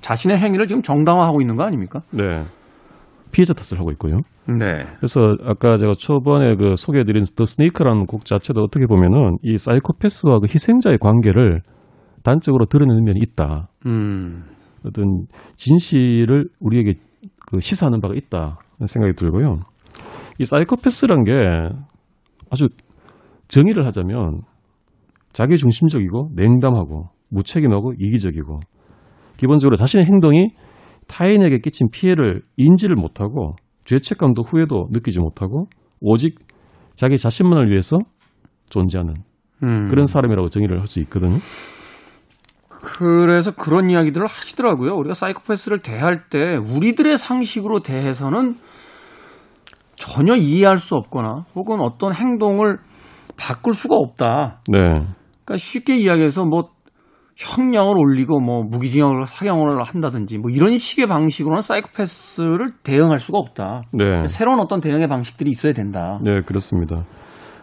자신의 0.00 0.38
행위를 0.38 0.66
지금 0.66 0.82
정당화하고 0.82 1.40
있는 1.40 1.56
거 1.56 1.64
아닙니까? 1.64 2.00
네. 2.12 2.42
피해자 3.32 3.54
탓을 3.54 3.78
하고 3.80 3.90
있고요. 3.92 4.20
네. 4.46 4.84
그래서 4.98 5.36
아까 5.44 5.76
제가 5.78 5.94
초반에 5.98 6.56
그 6.56 6.74
소개해드린 6.76 7.24
더 7.36 7.44
스네이크라는 7.44 8.06
곡 8.06 8.24
자체도 8.24 8.60
어떻게 8.62 8.86
보면은 8.86 9.38
이 9.42 9.56
사이코패스와 9.56 10.40
그 10.40 10.46
희생자의 10.46 10.98
관계를 10.98 11.62
단적으로 12.22 12.66
드러내는 12.66 13.04
면이 13.04 13.20
있다. 13.22 13.68
음. 13.86 14.44
어떤 14.84 15.26
진실을 15.56 16.48
우리에게 16.60 16.94
그 17.46 17.60
시사하는 17.60 18.00
바가 18.00 18.14
있다 18.14 18.58
생각이 18.84 19.14
들고요. 19.14 19.60
이 20.38 20.44
사이코패스란 20.44 21.24
게 21.24 21.32
아주 22.50 22.68
정의를 23.48 23.86
하자면 23.86 24.42
자기 25.32 25.56
중심적이고 25.56 26.30
냉담하고 26.34 27.08
무책임하고 27.30 27.94
이기적이고 27.98 28.60
기본적으로 29.36 29.76
자신의 29.76 30.06
행동이 30.06 30.50
타인에게 31.10 31.58
끼친 31.58 31.88
피해를 31.90 32.42
인지를 32.56 32.94
못하고 32.94 33.56
죄책감도 33.84 34.42
후회도 34.42 34.88
느끼지 34.92 35.18
못하고 35.18 35.66
오직 36.00 36.38
자기 36.94 37.18
자신만을 37.18 37.70
위해서 37.70 37.98
존재하는 38.70 39.14
음. 39.62 39.88
그런 39.88 40.06
사람이라고 40.06 40.48
정의를 40.48 40.78
할 40.78 40.86
수 40.86 41.00
있거든요. 41.00 41.38
그래서 42.68 43.50
그런 43.50 43.90
이야기들을 43.90 44.26
하시더라고요. 44.26 44.94
우리가 44.94 45.14
사이코패스를 45.14 45.80
대할 45.80 46.28
때 46.30 46.56
우리들의 46.56 47.18
상식으로 47.18 47.80
대해서는 47.80 48.54
전혀 49.96 50.34
이해할 50.34 50.78
수 50.78 50.96
없거나 50.96 51.44
혹은 51.54 51.80
어떤 51.80 52.14
행동을 52.14 52.78
바꿀 53.36 53.74
수가 53.74 53.96
없다. 53.96 54.62
네. 54.68 54.78
그러니까 54.78 55.56
쉽게 55.58 55.98
이야기해서 55.98 56.44
뭐 56.46 56.70
형량을 57.40 57.94
올리고 57.96 58.40
뭐 58.40 58.62
무기징역을 58.62 59.26
사형을 59.26 59.82
한다든지 59.82 60.36
뭐 60.38 60.50
이런 60.50 60.76
식의 60.76 61.06
방식으로는 61.06 61.62
사이코패스를 61.62 62.72
대응할 62.82 63.18
수가 63.18 63.38
없다. 63.38 63.82
네. 63.92 64.26
새로운 64.26 64.60
어떤 64.60 64.80
대응의 64.80 65.08
방식들이 65.08 65.50
있어야 65.50 65.72
된다. 65.72 66.20
네, 66.22 66.42
그렇습니다. 66.42 67.06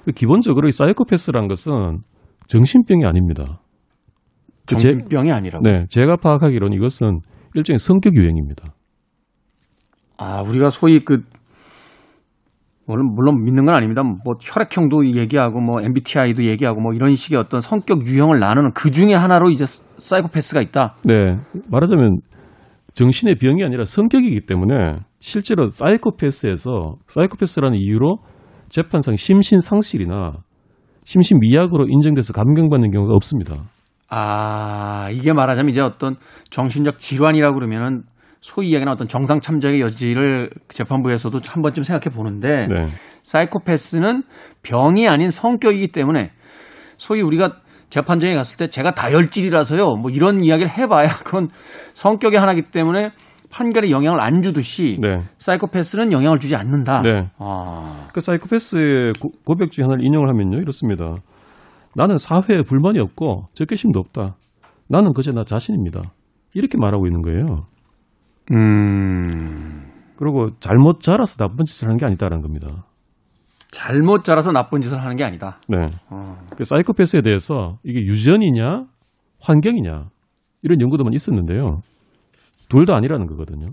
그 0.06 0.12
기본적으로 0.14 0.68
이 0.68 0.72
사이코패스란 0.72 1.48
것은 1.48 2.00
정신병이 2.48 3.06
아닙니다. 3.06 3.62
그 4.68 4.76
제- 4.78 4.90
정신병이 4.90 5.32
아니라고. 5.32 5.64
네, 5.64 5.86
제가 5.90 6.16
파악하기로는 6.18 6.76
이것은 6.76 7.20
일종의 7.54 7.78
성격 7.78 8.16
유행입니다. 8.16 8.74
아, 10.18 10.42
우리가 10.42 10.70
소위 10.72 11.00
그 11.00 11.22
물론, 12.88 13.14
물론 13.14 13.44
믿는 13.44 13.66
건 13.66 13.76
아닙니다. 13.76 14.02
뭐 14.02 14.16
혈액형도 14.42 15.18
얘기하고 15.18 15.60
뭐 15.60 15.82
MBTI도 15.82 16.46
얘기하고 16.46 16.80
뭐 16.80 16.94
이런 16.94 17.14
식의 17.16 17.38
어떤 17.38 17.60
성격 17.60 18.08
유형을 18.08 18.40
나누는 18.40 18.72
그 18.74 18.92
중에 18.92 19.14
하나로 19.14 19.50
이제 19.50 19.66
사이코패스가 19.66 20.62
있다. 20.62 20.96
네, 21.04 21.36
말하자면 21.70 22.22
정신의 22.94 23.36
병이 23.36 23.64
아니라 23.64 23.84
성격이기 23.84 24.46
때문에 24.48 25.00
실제로 25.20 25.68
사이코패스에서 25.68 26.96
사이코패스라는 27.08 27.78
이유로 27.78 28.20
재판상 28.70 29.18
심신 29.18 29.60
상실이나 29.60 30.38
심신 31.04 31.40
미약으로 31.40 31.88
인정돼서 31.90 32.34
감경받는 32.34 32.92
경우가 32.92 33.14
없습니다. 33.16 33.66
아, 34.10 35.10
이게 35.12 35.34
말하자면 35.34 35.70
이제 35.72 35.82
어떤 35.82 36.16
정신적 36.50 37.00
질환이라고 37.00 37.56
그러면은 37.56 38.04
소위 38.40 38.70
이야기하는 38.70 38.94
어떤 38.94 39.08
정상 39.08 39.40
참작의 39.40 39.82
여지를 39.82 40.50
재판부에서도 40.70 41.40
한 41.50 41.62
번쯤 41.62 41.84
생각해 41.84 42.16
보는데 42.16 42.68
네, 42.68 42.86
사이코패스는 43.24 44.24
병이 44.64 45.08
아닌 45.08 45.30
성격이기 45.30 45.90
때문에 45.92 46.32
소위 46.98 47.22
우리가 47.22 47.58
재판정에 47.90 48.36
갔을 48.36 48.58
때 48.58 48.68
제가 48.70 48.92
다혈질이라서요. 48.94 49.96
뭐 49.96 50.12
이런 50.12 50.44
이야기를 50.44 50.70
해봐야 50.70 51.08
그건 51.24 51.50
성격의 51.94 52.40
하나이기 52.40 52.64
때문에 52.72 53.12
판결에 53.50 53.90
영향을 53.92 54.20
안 54.20 54.42
주듯이 54.42 54.98
네, 55.00 55.22
사이코패스는 55.38 56.12
영향을 56.12 56.38
주지 56.40 56.56
않는다. 56.56 57.02
네. 57.02 57.30
아, 57.40 58.08
그 58.14 58.20
사이코패스의 58.20 59.14
고- 59.22 59.32
고백 59.46 59.72
중에 59.72 59.84
하나를 59.84 60.04
인용을 60.06 60.28
하면요 60.30 60.58
이렇습니다. 60.60 61.16
나는 61.96 62.18
사회에 62.18 62.62
불만이 62.68 63.00
없고 63.00 63.48
적개심도 63.56 64.00
없다. 64.00 64.36
나는 64.90 65.14
그저 65.14 65.32
나 65.32 65.44
자신입니다. 65.46 66.02
이렇게 66.54 66.78
말하고 66.78 67.08
있는 67.08 67.22
거예요. 67.22 67.66
음, 68.52 69.92
그리고 70.18 70.50
잘못 70.60 71.00
자라서 71.02 71.38
나쁜 71.38 71.66
짓을 71.66 71.88
하는 71.88 71.98
게 71.98 72.06
아니다라는 72.06 72.42
겁니다. 72.42 72.86
잘못 73.72 74.24
자라서 74.24 74.52
나쁜 74.52 74.82
짓을 74.82 74.98
하는 75.02 75.16
게 75.18 75.24
아니다. 75.24 75.60
네. 75.68 75.90
어, 76.10 76.38
그 76.56 76.64
사이코패스에 76.64 77.22
대해서 77.22 77.78
이게 77.84 78.00
유전이냐 78.00 78.86
환경이냐 79.42 80.06
이런 80.64 80.82
연구도만 80.82 81.14
있었는데요. 81.14 81.82
둘 82.70 82.86
다 82.86 82.96
아니라는 82.96 83.28
거거든요. 83.28 83.68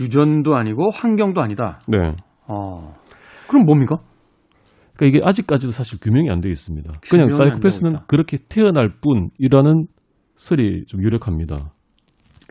유전도 0.00 0.54
아니고 0.56 0.90
환경도 0.90 1.40
아니다. 1.42 1.78
네. 1.88 2.14
어. 2.48 2.94
그럼 3.48 3.64
뭡니까? 3.66 3.96
그러니까 4.96 5.18
이게 5.18 5.26
아직까지도 5.26 5.72
사실 5.72 5.98
규명이 6.00 6.28
안 6.30 6.40
되어 6.40 6.50
있습니다. 6.50 6.92
그냥 7.10 7.28
사이코패스는. 7.28 7.96
그렇게 8.06 8.38
태어날 8.48 8.90
뿐이라는 9.00 9.86
설이 10.36 10.86
좀 10.86 11.02
유력합니다. 11.02 11.72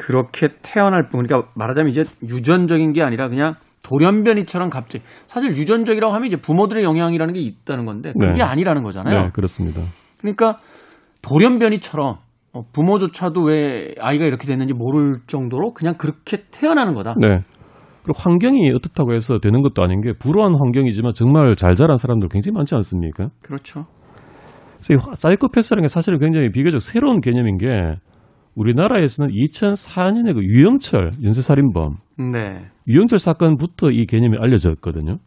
그렇게 0.02 0.50
태어날 0.64 1.10
뿐. 1.10 1.24
그러니까 1.24 1.52
말하자면 1.56 1.92
이제 1.92 2.06
유전적인 2.24 2.92
게 2.94 3.04
아니라 3.04 3.30
그냥 3.30 3.54
돌연변이처럼 3.84 4.70
갑자기 4.70 5.04
사실 5.28 5.52
유전적이라고 5.52 6.12
하면 6.14 6.28
이제 6.28 6.38
부모들의 6.38 6.84
영향이라는 6.84 7.34
게 7.34 7.40
있다는 7.40 7.86
건데 7.86 8.14
그게 8.20 8.34
네. 8.34 8.42
아니라는 8.42 8.82
거잖아요. 8.82 9.22
네, 9.22 9.28
그렇습니다. 9.32 9.84
그러니까 10.20 10.58
돌연변이처럼 11.22 12.18
어, 12.54 12.62
부모조차도 12.74 13.44
왜 13.44 13.94
아이가 14.00 14.26
이렇게 14.26 14.48
됐는지 14.48 14.74
모를 14.74 15.20
정도로 15.28 15.74
그냥 15.74 15.96
그렇게 15.98 16.46
태어나는 16.50 16.96
거다. 16.96 17.14
네. 17.20 17.42
그리고 18.04 18.18
환경이 18.18 18.72
어떻다고 18.72 19.14
해서 19.14 19.38
되는 19.38 19.62
것도 19.62 19.84
아닌 19.84 20.02
게 20.02 20.14
불우한 20.14 20.56
환경이지만 20.56 21.12
정말 21.14 21.56
잘 21.56 21.76
자란 21.76 21.98
사람들 21.98 22.30
굉장히 22.30 22.56
많지 22.56 22.74
않습니까? 22.74 23.30
그렇죠. 23.44 23.86
사이코패스라는 24.80 25.84
게 25.84 25.88
사실은 25.88 26.18
굉장히 26.18 26.50
비교적 26.52 26.82
새로운 26.82 27.22
개념인 27.22 27.58
게 27.58 27.68
우리나라에서는 28.56 29.32
2004년에 29.34 30.34
그 30.34 30.44
유영철 30.44 31.12
연쇄살인범 31.24 31.98
네. 32.32 32.66
유영철 32.88 33.20
사건부터 33.20 33.92
이 33.92 34.06
개념이 34.06 34.38
알려졌거든요. 34.38 35.18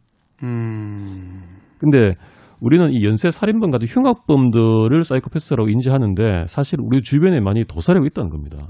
음. 0.42 1.42
근데 1.78 2.14
우리는 2.60 2.90
이 2.92 3.04
연쇄 3.04 3.30
살인범 3.30 3.70
같은 3.70 3.86
흉악범들을 3.86 5.04
사이코패스라고 5.04 5.68
인지하는데 5.68 6.46
사실 6.48 6.78
우리 6.80 7.02
주변에 7.02 7.40
많이 7.40 7.64
도사리고 7.64 8.06
있다는 8.06 8.30
겁니다. 8.30 8.68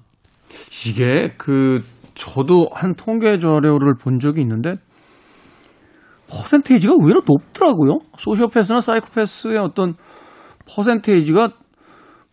이게 0.86 1.32
그 1.36 1.80
저도 2.14 2.68
한 2.72 2.94
통계 2.94 3.38
자료를 3.38 3.94
본 4.00 4.18
적이 4.18 4.40
있는데 4.42 4.74
퍼센테이지가 6.30 6.94
의외로 7.00 7.22
높더라고요. 7.26 7.98
소시오패스나 8.16 8.80
사이코패스의 8.80 9.58
어떤 9.58 9.94
퍼센테이지가 10.68 11.40
뭐 11.48 11.54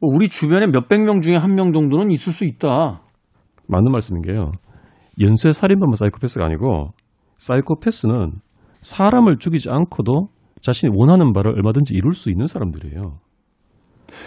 우리 0.02 0.30
주변에 0.30 0.68
몇백 0.68 1.04
명 1.04 1.22
중에 1.22 1.36
한 1.36 1.52
명 1.56 1.72
정도는 1.72 2.12
있을 2.12 2.34
수 2.34 2.44
있다. 2.46 3.02
맞는 3.68 3.92
말씀인 3.92 4.22
게요. 4.24 4.52
연쇄 5.22 5.52
살인범은 5.52 5.96
사이코패스가 5.96 6.46
아니고 6.46 6.90
사이코패스는 7.38 8.32
사람을 8.82 9.38
죽이지 9.38 9.70
않고도 9.70 10.30
자신이 10.62 10.92
원하는 10.96 11.34
바를 11.34 11.52
얼마든지 11.54 11.94
이룰 11.94 12.14
수 12.14 12.30
있는 12.30 12.48
사람들이에요. 12.48 13.20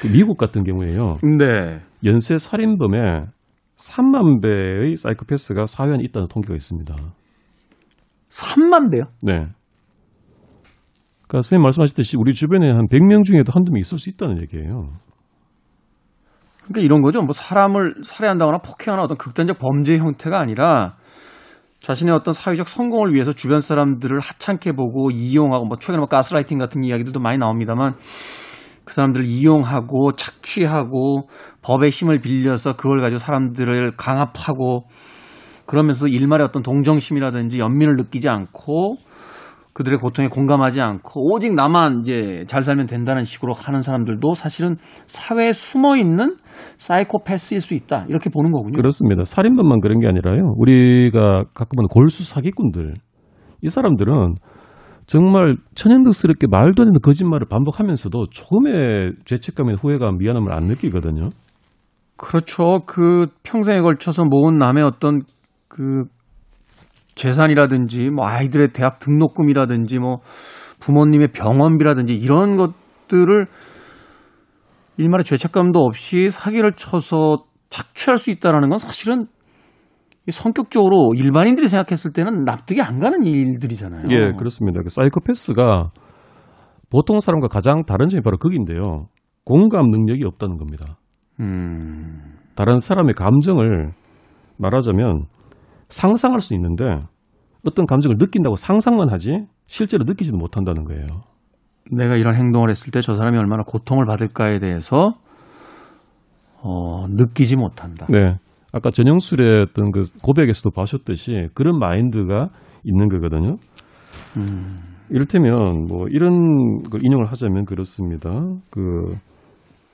그 0.00 0.08
미국 0.12 0.38
같은 0.38 0.64
경우에요. 0.64 1.16
네. 1.38 1.80
연쇄 2.04 2.38
살인범에 2.38 3.24
3만 3.76 4.42
배의 4.42 4.96
사이코패스가 4.96 5.66
사회 5.66 5.92
안에 5.92 6.04
있다는 6.04 6.28
통계가 6.28 6.54
있습니다. 6.54 6.94
3만 8.30 8.90
배요? 8.92 9.04
네. 9.22 9.46
그러니까 11.26 11.42
선생님 11.42 11.62
말씀하셨듯이 11.62 12.16
우리 12.16 12.32
주변에 12.34 12.70
한 12.70 12.87
100명 12.88 13.24
중에도 13.24 13.50
한두 13.52 13.72
명 13.72 13.80
있을 13.80 13.98
수 13.98 14.08
있다는 14.10 14.40
얘기예요. 14.42 14.92
그러니까 16.64 16.81
이런 16.81 17.03
거죠. 17.03 17.20
뭐 17.22 17.33
사람을 17.33 17.96
살해한다거나 18.03 18.59
폭행하는 18.59 19.05
어떤 19.05 19.16
극단적 19.16 19.59
범죄 19.59 19.98
형태가 19.98 20.38
아니라 20.38 20.94
자신의 21.81 22.14
어떤 22.14 22.33
사회적 22.33 22.66
성공을 22.66 23.12
위해서 23.12 23.33
주변 23.33 23.61
사람들을 23.61 24.18
하찮게 24.18 24.72
보고 24.72 25.11
이용하고 25.11 25.66
뭐 25.66 25.77
최근에 25.77 25.98
뭐 25.98 26.07
가스라이팅 26.07 26.59
같은 26.59 26.83
이야기들도 26.83 27.20
많이 27.20 27.37
나옵니다만 27.37 27.96
그 28.85 28.94
사람들을 28.94 29.27
이용하고 29.27 30.12
착취하고 30.12 31.29
법의 31.62 31.90
힘을 31.90 32.20
빌려서 32.20 32.77
그걸 32.77 33.00
가지고 33.00 33.18
사람들을 33.18 33.96
강압하고 33.96 34.85
그러면서 35.66 36.07
일말의 36.07 36.46
어떤 36.46 36.62
동정심이라든지 36.62 37.59
연민을 37.59 37.96
느끼지 37.96 38.29
않고 38.29 38.96
그들의 39.74 39.98
고통에 39.98 40.29
공감하지 40.29 40.81
않고 40.81 41.33
오직 41.33 41.55
나만 41.55 42.03
이제 42.03 42.44
잘 42.46 42.62
살면 42.62 42.87
된다는 42.87 43.24
식으로 43.24 43.53
하는 43.53 43.83
사람들도 43.83 44.35
사실은 44.35 44.77
사회에 45.07 45.53
숨어 45.53 45.96
있는 45.96 46.37
사이코패스일 46.77 47.61
수 47.61 47.74
있다 47.74 48.07
이렇게 48.09 48.31
보는 48.31 48.53
거군요. 48.53 48.77
그렇습니다. 48.77 49.24
살인범만 49.24 49.81
그런 49.81 50.00
게 50.00 50.07
아니라요. 50.07 50.55
우리가 50.57 51.44
가끔은 51.55 51.87
골수 51.88 52.24
사기꾼들 52.24 52.94
이 53.62 53.68
사람들은 53.68 54.35
정말 55.07 55.57
천연덕스럽게 55.74 56.46
말도 56.46 56.83
안 56.83 56.88
되는 56.88 57.00
거짓말을 57.03 57.46
반복하면서도 57.48 58.27
조금의 58.31 59.12
죄책감이나 59.27 59.79
후회감, 59.81 60.18
미안함을 60.18 60.53
안 60.53 60.64
느끼거든요. 60.64 61.29
그렇죠. 62.16 62.81
그 62.87 63.27
평생에 63.42 63.81
걸쳐서 63.81 64.24
모은 64.24 64.57
남의 64.57 64.83
어떤 64.83 65.20
그 65.68 66.05
재산이라든지 67.14 68.11
뭐 68.11 68.27
아이들의 68.27 68.68
대학 68.72 68.98
등록금이라든지 68.98 69.98
뭐 69.98 70.20
부모님의 70.81 71.29
병원비라든지 71.29 72.14
이런 72.14 72.57
것들을 72.57 73.46
일말의 74.96 75.24
죄책감도 75.24 75.80
없이 75.80 76.30
사기를 76.30 76.72
쳐서 76.72 77.37
착취할 77.70 78.18
수 78.18 78.30
있다라는 78.30 78.68
건 78.68 78.78
사실은 78.78 79.26
이 80.26 80.30
성격적으로 80.30 81.12
일반인들이 81.16 81.68
생각했을 81.68 82.12
때는 82.12 82.44
납득이 82.44 82.80
안 82.80 82.98
가는 82.98 83.24
일들이잖아요. 83.24 84.04
예, 84.11 84.33
그렇습니다. 84.33 84.80
그 84.83 84.88
사이코패스가 84.88 85.90
보통 86.90 87.18
사람과 87.18 87.48
가장 87.48 87.85
다른 87.85 88.09
점이 88.09 88.22
바로 88.22 88.38
거기인데요. 88.38 89.09
공감 89.44 89.90
능력이 89.90 90.24
없다는 90.24 90.57
겁니다. 90.57 90.96
음, 91.40 92.38
다른 92.54 92.78
사람의 92.78 93.14
감정을 93.14 93.92
말하자면 94.57 95.24
상상할 95.88 96.40
수 96.40 96.54
있는데 96.54 97.02
어떤 97.66 97.87
감정을 97.87 98.16
느낀다고 98.18 98.57
상상만 98.57 99.11
하지 99.11 99.46
실제로 99.66 100.04
느끼지도 100.04 100.37
못한다는 100.37 100.85
거예요. 100.85 101.07
내가 101.90 102.16
이런 102.16 102.34
행동을 102.34 102.70
했을 102.70 102.90
때 102.90 103.00
저 103.00 103.14
사람이 103.14 103.36
얼마나 103.38 103.62
고통을 103.66 104.06
받을까에 104.06 104.58
대해서 104.58 105.12
어, 106.62 107.06
느끼지 107.08 107.56
못한다. 107.56 108.06
네. 108.08 108.36
아까 108.72 108.90
전영술의 108.90 109.66
어떤 109.68 109.92
그 109.92 110.02
고백에서도 110.22 110.70
봐셨듯이 110.74 111.48
그런 111.54 111.78
마인드가 111.78 112.48
있는 112.84 113.08
거거든요. 113.08 113.56
음, 114.36 114.78
이를테면 115.10 115.86
뭐 115.88 116.06
이런 116.08 116.82
걸 116.82 117.00
인용을 117.04 117.26
하자면 117.26 117.66
그렇습니다. 117.66 118.30
그 118.70 119.14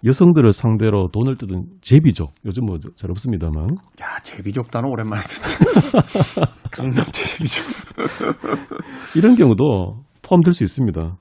여성들을 0.07 0.53
상대로 0.53 1.09
돈을 1.13 1.37
뜯은 1.37 1.65
제비족 1.83 2.33
요즘 2.47 2.65
뭐 2.65 2.79
잘 2.97 3.11
없습니다만 3.11 3.65
야, 4.01 4.17
제비족 4.23 4.71
단어 4.71 4.89
오랜만에 4.89 5.21
듣네. 5.21 6.47
강남 6.73 7.05
제비족. 7.13 7.67
이런 9.17 9.35
경우도 9.35 10.05
포함될 10.23 10.55
수 10.55 10.65
있습니다. 10.65 11.17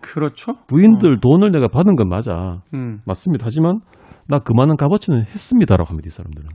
그렇죠. 0.00 0.52
부인들 0.68 1.20
돈을 1.20 1.50
내가 1.50 1.68
받은 1.68 1.96
건 1.96 2.08
맞아 2.08 2.62
음, 2.74 3.00
맞습니다. 3.04 3.44
하지만 3.46 3.80
나 4.28 4.38
그만한 4.38 4.76
값어치는 4.76 5.26
했습니다라고 5.26 5.88
합니다. 5.88 6.06
이 6.06 6.10
사람들은. 6.10 6.48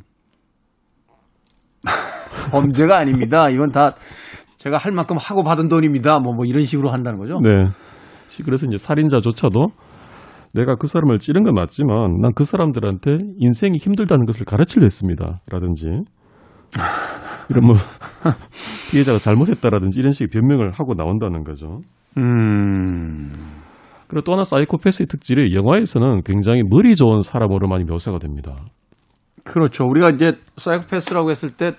범죄가 2.52 2.98
아닙니다. 2.98 3.50
이건 3.50 3.70
다 3.72 3.96
제가 4.58 4.78
할 4.78 4.92
만큼 4.92 5.18
하고 5.20 5.44
받은 5.44 5.68
돈입니다. 5.68 6.20
뭐, 6.20 6.34
뭐 6.34 6.46
이런 6.46 6.64
식으로 6.64 6.92
한다는 6.92 7.20
거죠. 7.20 7.40
네. 7.42 7.68
그래서 8.46 8.66
이제 8.66 8.78
살인자조차도 8.78 9.68
내가 10.54 10.76
그 10.76 10.88
사람을 10.88 11.20
찌른 11.20 11.44
건 11.44 11.56
맞지만 11.56 12.22
난 12.22 12.32
그 12.36 12.44
사람들한테 12.44 13.18
인생이 13.38 13.78
힘들다는 13.78 14.26
것을 14.26 14.46
가르치려 14.46 14.84
했습니다. 14.84 15.42
라든지 15.50 15.88
이런 17.50 17.66
뭐 17.66 17.76
피해자가 18.92 19.18
잘못했다라든지 19.18 20.00
이런 20.00 20.12
식의 20.12 20.30
변명을 20.30 20.72
하고 20.72 20.94
나온다는 20.96 21.44
거죠. 21.44 21.82
음, 22.18 23.32
그리고 24.08 24.24
또 24.24 24.34
하나 24.34 24.44
사이코패스의 24.44 25.08
특질이 25.08 25.56
영화에서는 25.56 26.22
굉장히 26.24 26.62
머리 26.70 26.96
좋은 26.96 27.22
사람으로 27.22 27.68
많이 27.68 27.84
묘사가 27.84 28.20
됩니다. 28.20 28.56
그렇죠. 29.44 29.86
우리가 29.86 30.10
이제 30.12 30.34
사이코패스라고 30.58 31.30
했을 31.30 31.50
때 31.50 31.74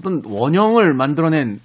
어떤 0.00 0.22
원형을 0.24 0.94
만들어낸 0.94 1.58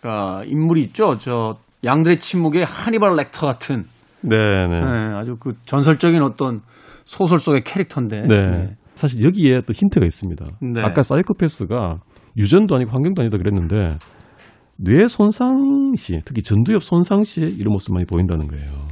그 0.00 0.08
인물이 0.46 0.82
있죠. 0.84 1.16
저 1.16 1.56
양들의 1.84 2.18
침묵의 2.18 2.64
하니발 2.64 3.16
렉터 3.16 3.46
같은 3.46 3.84
네네. 4.22 4.68
네, 4.68 5.14
아주 5.16 5.36
그 5.38 5.54
전설적인 5.62 6.22
어떤 6.22 6.60
소설 7.04 7.38
속의 7.38 7.62
캐릭터인데. 7.64 8.22
네. 8.22 8.76
사실 8.94 9.24
여기에 9.24 9.62
또 9.66 9.72
힌트가 9.72 10.04
있습니다. 10.04 10.44
네. 10.60 10.82
아까 10.82 11.02
사이코패스가 11.02 11.96
유전도 12.36 12.76
아니고 12.76 12.92
환경도 12.92 13.22
아니다 13.22 13.38
그랬는데 13.38 13.98
뇌 14.84 15.06
손상 15.06 15.92
시, 15.96 16.20
특히 16.24 16.42
전두엽 16.42 16.82
손상 16.82 17.22
시에 17.22 17.44
이런 17.46 17.72
모습 17.72 17.92
많이 17.92 18.04
보인다는 18.04 18.48
거예요. 18.48 18.88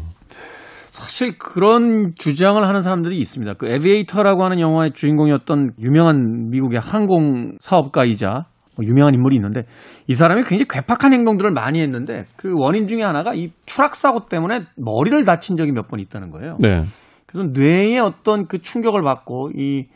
사실 0.91 1.39
그런 1.39 2.13
주장을 2.19 2.63
하는 2.67 2.83
사람들이 2.83 3.19
있습니다. 3.19 3.55
그 3.55 3.67
Aviator라고 3.69 4.45
하는 4.45 4.61
영화의 4.61 4.91
주인공이었던 4.93 5.73
유명한 5.81 6.51
미국의 6.51 6.81
항공 6.81 7.57
사업가이자 7.61 8.47
뭐 8.77 8.85
유명한 8.87 9.15
인물이 9.15 9.37
있는데 9.37 9.63
이 10.07 10.15
사람이 10.15 10.43
굉장히 10.43 10.67
괴팍한 10.69 11.13
행동들을 11.13 11.51
많이 11.53 11.81
했는데 11.81 12.25
그 12.37 12.53
원인 12.57 12.87
중에 12.87 13.03
하나가 13.03 13.35
이 13.35 13.51
추락 13.67 13.95
사고 13.97 14.27
때문에 14.27 14.63
머리를 14.77 15.25
다친 15.25 15.57
적이 15.57 15.73
몇 15.73 15.89
번 15.89 16.01
있다는 16.01 16.31
거예요. 16.31 16.57
네. 16.61 16.85
그래서 17.27 17.49
뇌의 17.53 17.99
어떤 18.01 18.47
그 18.47 18.61
충격을 18.61 19.03
받고 19.03 19.51
이 19.57 19.87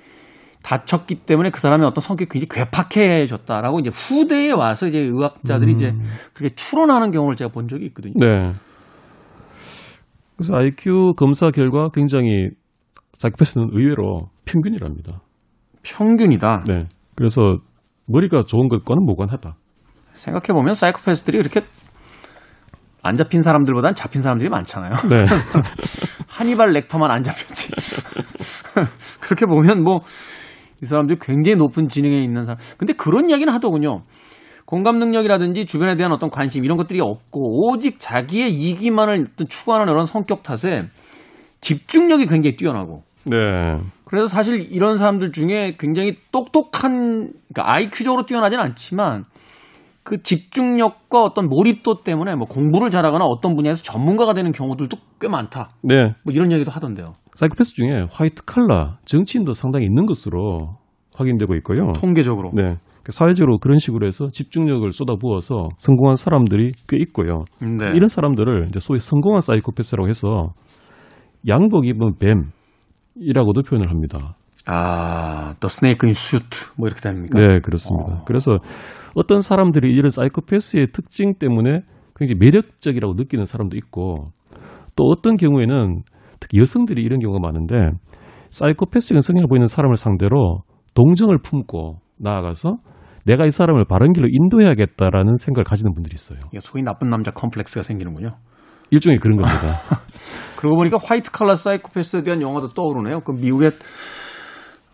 다쳤기 0.65 1.27
때문에 1.27 1.51
그 1.51 1.61
사람의 1.61 1.87
어떤 1.87 2.01
성격이 2.01 2.31
굉장히 2.31 2.65
괴팍해졌다라고 2.67 3.81
이제 3.81 3.91
후대에 3.93 4.51
와서 4.51 4.87
이제 4.87 4.99
의학자들이 4.99 5.73
음. 5.73 5.77
이제 5.77 5.95
그렇게 6.33 6.55
추론하는 6.55 7.11
경우를 7.11 7.37
제가 7.37 7.51
본 7.53 7.69
적이 7.69 7.87
있거든요. 7.87 8.15
네. 8.17 8.53
그래서 10.37 10.57
IQ 10.57 11.12
검사 11.17 11.51
결과 11.51 11.91
굉장히 11.93 12.49
사이코패스는 13.19 13.69
의외로 13.73 14.31
평균이랍니다. 14.47 15.21
평균이다. 15.83 16.65
네. 16.67 16.87
그래서 17.15 17.59
머리가 18.07 18.45
좋은 18.47 18.69
것과는 18.69 19.05
무관하다. 19.05 19.57
생각해 20.15 20.59
보면 20.59 20.75
사이코패스들이 20.75 21.39
이렇게 21.39 21.61
안 23.03 23.17
잡힌 23.17 23.43
사람들보다는 23.43 23.95
잡힌 23.95 24.23
사람들이 24.23 24.49
많잖아요. 24.49 24.95
네. 25.11 25.25
하니발 26.27 26.73
렉터만 26.73 27.11
안 27.11 27.23
잡혔지. 27.23 27.71
그렇게 29.21 29.45
보면 29.45 29.85
뭐 29.85 30.01
이 30.83 30.87
사람들이 30.87 31.18
굉장히 31.20 31.57
높은 31.57 31.89
지능에 31.89 32.22
있는 32.22 32.43
사람. 32.43 32.59
근데 32.79 32.93
그런 32.93 33.31
이야기는 33.31 33.53
하더군요. 33.53 34.03
공감 34.66 34.99
능력이라든지 34.99 35.66
주변에 35.66 35.97
대한 35.97 36.12
어떤 36.12 36.31
관심 36.31 36.64
이런 36.64 36.77
것들이 36.77 37.01
없고 37.01 37.68
오직 37.68 37.97
자기의 37.99 38.53
이기만을 38.53 39.27
어떤 39.33 39.47
추구하는 39.47 39.93
이런 39.93 40.07
성격 40.07 40.43
탓에 40.43 40.85
집중력이 41.61 42.27
굉장히 42.27 42.57
뛰어나고 42.57 43.03
네. 43.25 43.37
그래서 44.05 44.27
사실 44.27 44.61
이런 44.72 44.97
사람들 44.97 45.33
중에 45.33 45.77
굉장히 45.79 46.16
똑똑한 46.31 47.33
그러니까 47.53 47.72
IQ적으로 47.72 48.27
뛰어나진 48.27 48.61
않지만 48.61 49.25
그 50.03 50.22
집중력과 50.22 51.22
어떤 51.22 51.49
몰입도 51.49 52.03
때문에 52.03 52.35
뭐 52.35 52.47
공부를 52.47 52.91
잘하거나 52.91 53.25
어떤 53.25 53.57
분야에서 53.57 53.83
전문가가 53.83 54.35
되는 54.35 54.53
경우들도 54.53 54.97
꽤 55.20 55.29
많다. 55.29 55.70
네. 55.83 56.14
뭐 56.22 56.33
이런 56.33 56.51
이야기도 56.51 56.70
하던데요. 56.70 57.14
사이코패스 57.35 57.74
중에 57.74 58.07
화이트 58.11 58.45
칼라 58.45 58.99
정치인도 59.05 59.53
상당히 59.53 59.87
있는 59.87 60.07
것으로 60.07 60.76
확인되고 61.14 61.55
있고요. 61.57 61.93
통계적으로. 61.93 62.51
네. 62.55 62.76
사회적으로 63.09 63.59
그런 63.59 63.78
식으로 63.78 64.07
해서 64.07 64.28
집중력을 64.32 64.91
쏟아부어서 64.91 65.68
성공한 65.78 66.14
사람들이 66.16 66.72
꽤 66.89 66.97
있고요. 66.99 67.45
네. 67.61 67.93
이런 67.95 68.09
사람들을 68.09 68.68
이제 68.68 68.80
소위 68.80 68.99
성공한 68.99 69.41
사이코패스라고 69.41 70.09
해서 70.09 70.55
양복 71.47 71.87
입은 71.87 72.14
뱀이라고도 72.18 73.62
표현을 73.62 73.91
합니다. 73.91 74.37
아, 74.66 75.55
The 75.61 75.66
Snake 75.66 76.07
in 76.07 76.11
Suit 76.12 76.72
뭐 76.78 76.89
이렇게 76.89 77.03
됩니까? 77.03 77.39
네, 77.39 77.61
그렇습니다. 77.61 78.20
어. 78.20 78.24
그래서 78.24 78.59
어떤 79.14 79.43
사람들이 79.43 79.93
이런 79.93 80.09
사이코패스의 80.09 80.89
특징 80.93 81.35
때문에 81.35 81.80
굉장히 82.16 82.39
매력적이라고 82.39 83.14
느끼는 83.14 83.45
사람도 83.45 83.76
있고 83.76 84.30
또 84.97 85.05
어떤 85.05 85.37
경우에는 85.37 86.03
특히 86.45 86.61
여성들이 86.61 87.03
이런 87.03 87.20
경우가 87.20 87.40
많은데 87.40 87.97
사이코패스적인 88.51 89.22
성향을 89.22 89.49
보이는 89.49 89.66
사람을 89.66 89.97
상대로 89.97 90.62
동정을 90.92 91.38
품고 91.38 92.01
나아가서 92.18 92.76
내가 93.24 93.47
이 93.47 93.51
사람을 93.51 93.86
바른 93.86 94.12
길로 94.12 94.28
인도해야겠다라는 94.30 95.36
생각을 95.36 95.64
가지는 95.64 95.95
분들이 95.95 96.14
있어요. 96.14 96.40
소위 96.61 96.82
나쁜 96.82 97.09
남자 97.09 97.30
컴플렉스가 97.30 97.82
생기는군요. 97.82 98.36
일종의 98.90 99.18
그런 99.18 99.38
겁니다. 99.38 99.78
그러고 100.57 100.76
보니까 100.76 100.99
화이트 101.03 101.30
칼라 101.30 101.55
사이코패스에 101.55 102.22
대한 102.22 102.42
영화도 102.42 102.68
떠오르네요. 102.74 103.20
그 103.20 103.32
미국의 103.32 103.72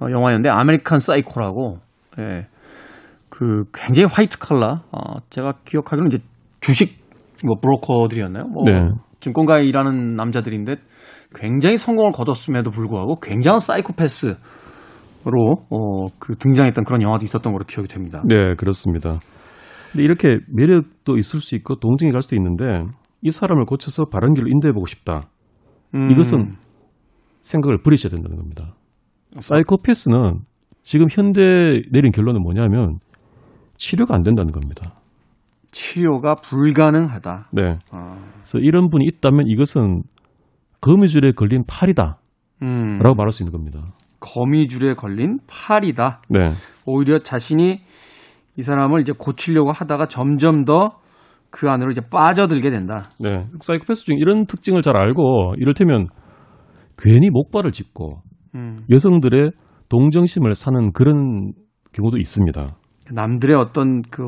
어, 0.00 0.06
영화였는데 0.08 0.48
American 0.48 1.00
Psycho라고 1.00 1.78
예. 2.20 2.46
그 3.28 3.64
굉장히 3.74 4.08
화이트 4.10 4.38
칼라 4.38 4.84
어, 4.92 5.18
제가 5.30 5.54
기억하기로는 5.64 6.12
이제 6.12 6.24
주식 6.60 7.00
뭐 7.44 7.56
브로커들이었나요? 7.60 8.44
뭐 8.44 8.62
네. 8.64 8.88
증권가에 9.18 9.64
일하는 9.64 10.14
남자들인데 10.14 10.76
굉장히 11.34 11.76
성공을 11.76 12.12
거뒀음에도 12.12 12.70
불구하고 12.70 13.20
굉장한 13.20 13.60
사이코패스로 13.60 14.40
어, 15.70 16.06
그 16.18 16.34
등장했던 16.36 16.84
그런 16.84 17.02
영화도 17.02 17.24
있었던 17.24 17.52
걸로 17.52 17.64
기억이 17.64 17.88
됩니다. 17.88 18.22
네, 18.26 18.54
그렇습니다. 18.56 19.20
근데 19.92 20.04
이렇게 20.04 20.38
매력도 20.48 21.16
있을 21.16 21.40
수 21.40 21.54
있고 21.56 21.76
동정이 21.76 22.12
갈 22.12 22.22
수도 22.22 22.36
있는데 22.36 22.84
이 23.22 23.30
사람을 23.30 23.64
고쳐서 23.64 24.06
바른 24.06 24.34
길로 24.34 24.48
인도해보고 24.48 24.86
싶다. 24.86 25.28
음, 25.94 26.10
이것은 26.10 26.56
생각을 27.42 27.82
버리셔야 27.82 28.10
된다는 28.10 28.36
겁니다. 28.36 28.74
사이코패스는 29.38 30.40
지금 30.82 31.06
현대 31.10 31.82
내린 31.90 32.12
결론은 32.12 32.42
뭐냐면 32.42 32.98
치료가 33.76 34.14
안 34.14 34.22
된다는 34.22 34.52
겁니다. 34.52 34.94
치료가 35.72 36.34
불가능하다. 36.34 37.48
네. 37.52 37.78
아, 37.92 38.18
그래서 38.34 38.58
이런 38.58 38.90
분이 38.90 39.04
있다면 39.06 39.46
이것은 39.46 40.02
거미줄에 40.80 41.32
걸린 41.32 41.64
팔이다라고 41.66 42.18
음, 42.62 42.98
말할 42.98 43.32
수 43.32 43.42
있는 43.42 43.52
겁니다. 43.52 43.92
거미줄에 44.20 44.94
걸린 44.94 45.38
팔이다. 45.48 46.22
네. 46.28 46.50
오히려 46.86 47.18
자신이 47.20 47.80
이 48.56 48.62
사람을 48.62 49.00
이제 49.00 49.12
고치려고 49.16 49.72
하다가 49.72 50.06
점점 50.06 50.64
더 50.64 51.00
그 51.50 51.68
안으로 51.68 51.90
이제 51.90 52.00
빠져들게 52.10 52.70
된다. 52.70 53.10
네. 53.18 53.46
사이코패스 53.60 54.04
중에 54.04 54.16
이런 54.18 54.46
특징을 54.46 54.82
잘 54.82 54.96
알고 54.96 55.54
이를테면 55.58 56.06
괜히 56.96 57.30
목발을 57.30 57.72
짚고 57.72 58.22
음, 58.54 58.84
여성들의 58.90 59.50
동정심을 59.88 60.54
사는 60.54 60.92
그런 60.92 61.52
경우도 61.92 62.18
있습니다. 62.18 62.76
남들의 63.12 63.56
어떤 63.56 64.02
그, 64.02 64.26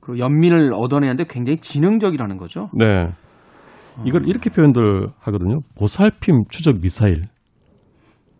그 0.00 0.18
연민을 0.18 0.72
얻어내는데 0.74 1.24
굉장히 1.28 1.58
지능적이라는 1.58 2.38
거죠. 2.38 2.70
네. 2.72 3.08
이걸 4.04 4.28
이렇게 4.28 4.50
표현들 4.50 5.08
하거든요. 5.20 5.60
보살핌 5.76 6.44
추적 6.50 6.80
미사일. 6.80 7.28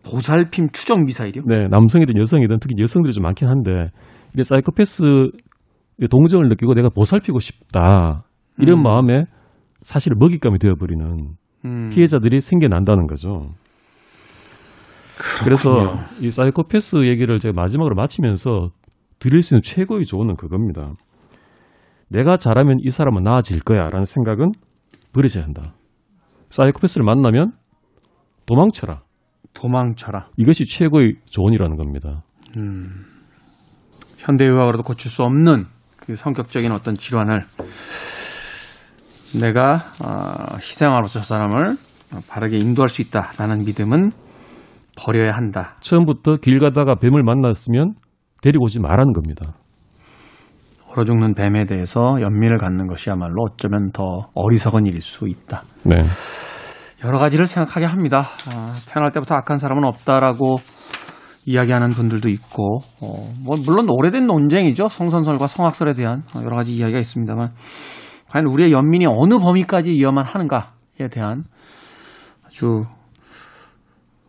보살핌 0.05 0.69
추적 0.73 1.03
미사일이요? 1.03 1.43
네, 1.47 1.67
남성이든 1.67 2.17
여성이든 2.17 2.59
특히 2.59 2.75
여성들이 2.79 3.13
좀 3.13 3.23
많긴 3.23 3.47
한데 3.47 3.89
이게 4.33 4.43
사이코패스 4.43 5.03
동정을 6.09 6.49
느끼고 6.49 6.73
내가 6.73 6.89
보살피고 6.89 7.39
싶다 7.39 8.23
이런 8.59 8.79
음. 8.79 8.83
마음에 8.83 9.25
사실 9.81 10.13
먹잇감이 10.17 10.59
되어버리는 10.59 11.35
음, 11.65 11.89
피해자들이 11.89 12.41
생겨난다는 12.41 13.07
거죠. 13.07 13.49
그래서 15.43 15.97
이 16.21 16.29
사이코패스 16.29 17.07
얘기를 17.07 17.39
제가 17.39 17.53
마지막으로 17.55 17.95
마치면서 17.95 18.71
드릴 19.19 19.41
수 19.41 19.55
있는 19.55 19.61
최고의 19.61 20.05
조언은 20.05 20.35
그겁니다. 20.35 20.93
내가 22.09 22.37
잘하면 22.37 22.77
이 22.81 22.89
사람은 22.89 23.23
나아질 23.23 23.61
거야라는 23.61 24.05
생각은 24.05 24.51
버리셔야 25.15 25.43
한다. 25.43 25.73
사이코패스를 26.49 27.05
만나면 27.05 27.53
도망쳐라. 28.45 29.01
도망쳐라. 29.53 30.29
이것이 30.37 30.65
최고의 30.65 31.15
조언이라는 31.25 31.77
겁니다. 31.77 32.23
음, 32.57 33.05
현대의학으로도 34.17 34.83
고칠 34.83 35.09
수 35.09 35.23
없는 35.23 35.65
그 35.97 36.15
성격적인 36.15 36.71
어떤 36.71 36.93
질환을 36.93 37.45
내가 39.39 39.75
어, 40.03 40.57
저 41.07 41.19
사람을 41.21 41.77
바르게 42.29 42.57
인도할 42.57 42.89
수 42.89 43.01
있다라는 43.01 43.65
믿음은 43.65 44.11
버려야 44.97 45.31
한다. 45.31 45.77
처음부터 45.81 46.37
길 46.37 46.59
가다가 46.59 46.95
뱀을 46.95 47.23
만났으면 47.23 47.95
데리고 48.41 48.65
오지 48.65 48.79
말라는 48.79 49.13
겁니다. 49.13 49.55
얼어 50.95 51.03
죽는 51.03 51.35
뱀에 51.35 51.65
대해서 51.65 52.15
연민을 52.21 52.57
갖는 52.57 52.87
것이야말로 52.87 53.43
어쩌면 53.43 53.91
더 53.91 54.29
어리석은 54.33 54.85
일일 54.85 55.01
수 55.01 55.27
있다. 55.27 55.63
네. 55.83 56.05
여러 57.03 57.19
가지를 57.19 57.45
생각하게 57.45 57.85
합니다. 57.85 58.23
아, 58.47 58.73
태어날 58.87 59.11
때부터 59.11 59.35
악한 59.35 59.57
사람은 59.57 59.83
없다라고 59.83 60.59
이야기하는 61.45 61.89
분들도 61.89 62.29
있고, 62.29 62.79
어, 63.01 63.29
뭐 63.45 63.57
물론 63.63 63.87
오래된 63.89 64.25
논쟁이죠. 64.25 64.87
성선설과 64.87 65.47
성악설에 65.47 65.93
대한 65.93 66.23
여러 66.37 66.55
가지 66.55 66.73
이야기가 66.73 66.97
있습니다만, 66.97 67.51
과연 68.29 68.47
우리의 68.47 68.71
연민이 68.71 69.05
어느 69.05 69.37
범위까지 69.37 69.93
이어만 69.93 70.25
하는가에 70.25 71.09
대한 71.11 71.43
아주 72.47 72.85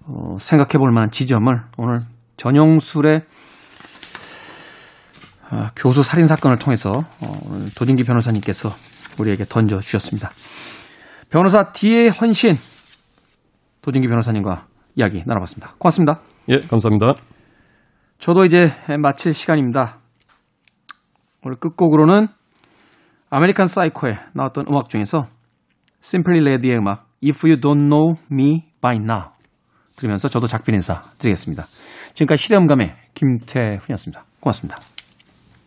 어, 0.09 0.37
생각해 0.39 0.79
볼 0.79 0.91
만한 0.93 1.11
지점을 1.11 1.53
오늘 1.79 2.01
전용술의 2.37 3.23
아, 5.51 5.71
교수 5.77 6.03
살인 6.03 6.27
사건을 6.27 6.59
통해서 6.59 6.91
어, 6.91 7.39
도진기 7.77 8.05
변호사님께서 8.05 8.75
우리에게 9.19 9.45
던져 9.49 9.81
주셨습니다. 9.81 10.31
변호사 11.31 11.73
D의 11.73 12.09
헌신 12.11 12.57
도진기 13.83 14.09
변호사님과 14.09 14.67
이야기 14.97 15.23
나눠봤습니다. 15.27 15.75
고맙습니다. 15.79 16.21
예, 16.49 16.59
감사합니다. 16.69 17.15
저도 18.19 18.45
이제 18.45 18.73
마칠 18.99 19.33
시간입니다. 19.33 19.99
오늘 21.43 21.57
끝곡으로는 21.59 22.29
American 23.31 23.67
Psycho에 23.67 24.19
나왔던 24.35 24.67
음악 24.71 24.89
중에서 24.89 25.27
Simply 26.03 26.41
Red의 26.41 26.79
음악 26.79 27.07
If 27.23 27.47
You 27.47 27.61
Don't 27.61 27.89
Know 27.89 28.15
Me 28.31 28.65
By 28.81 28.97
Now 28.97 29.37
들으면서 29.97 30.29
저도 30.29 30.47
작별 30.47 30.75
인사 30.75 31.03
드리겠습니다. 31.19 31.67
지금까지 32.15 32.43
시대음감의 32.43 32.95
김태훈이었습니다. 33.15 34.25
고맙습니다. 34.41 34.96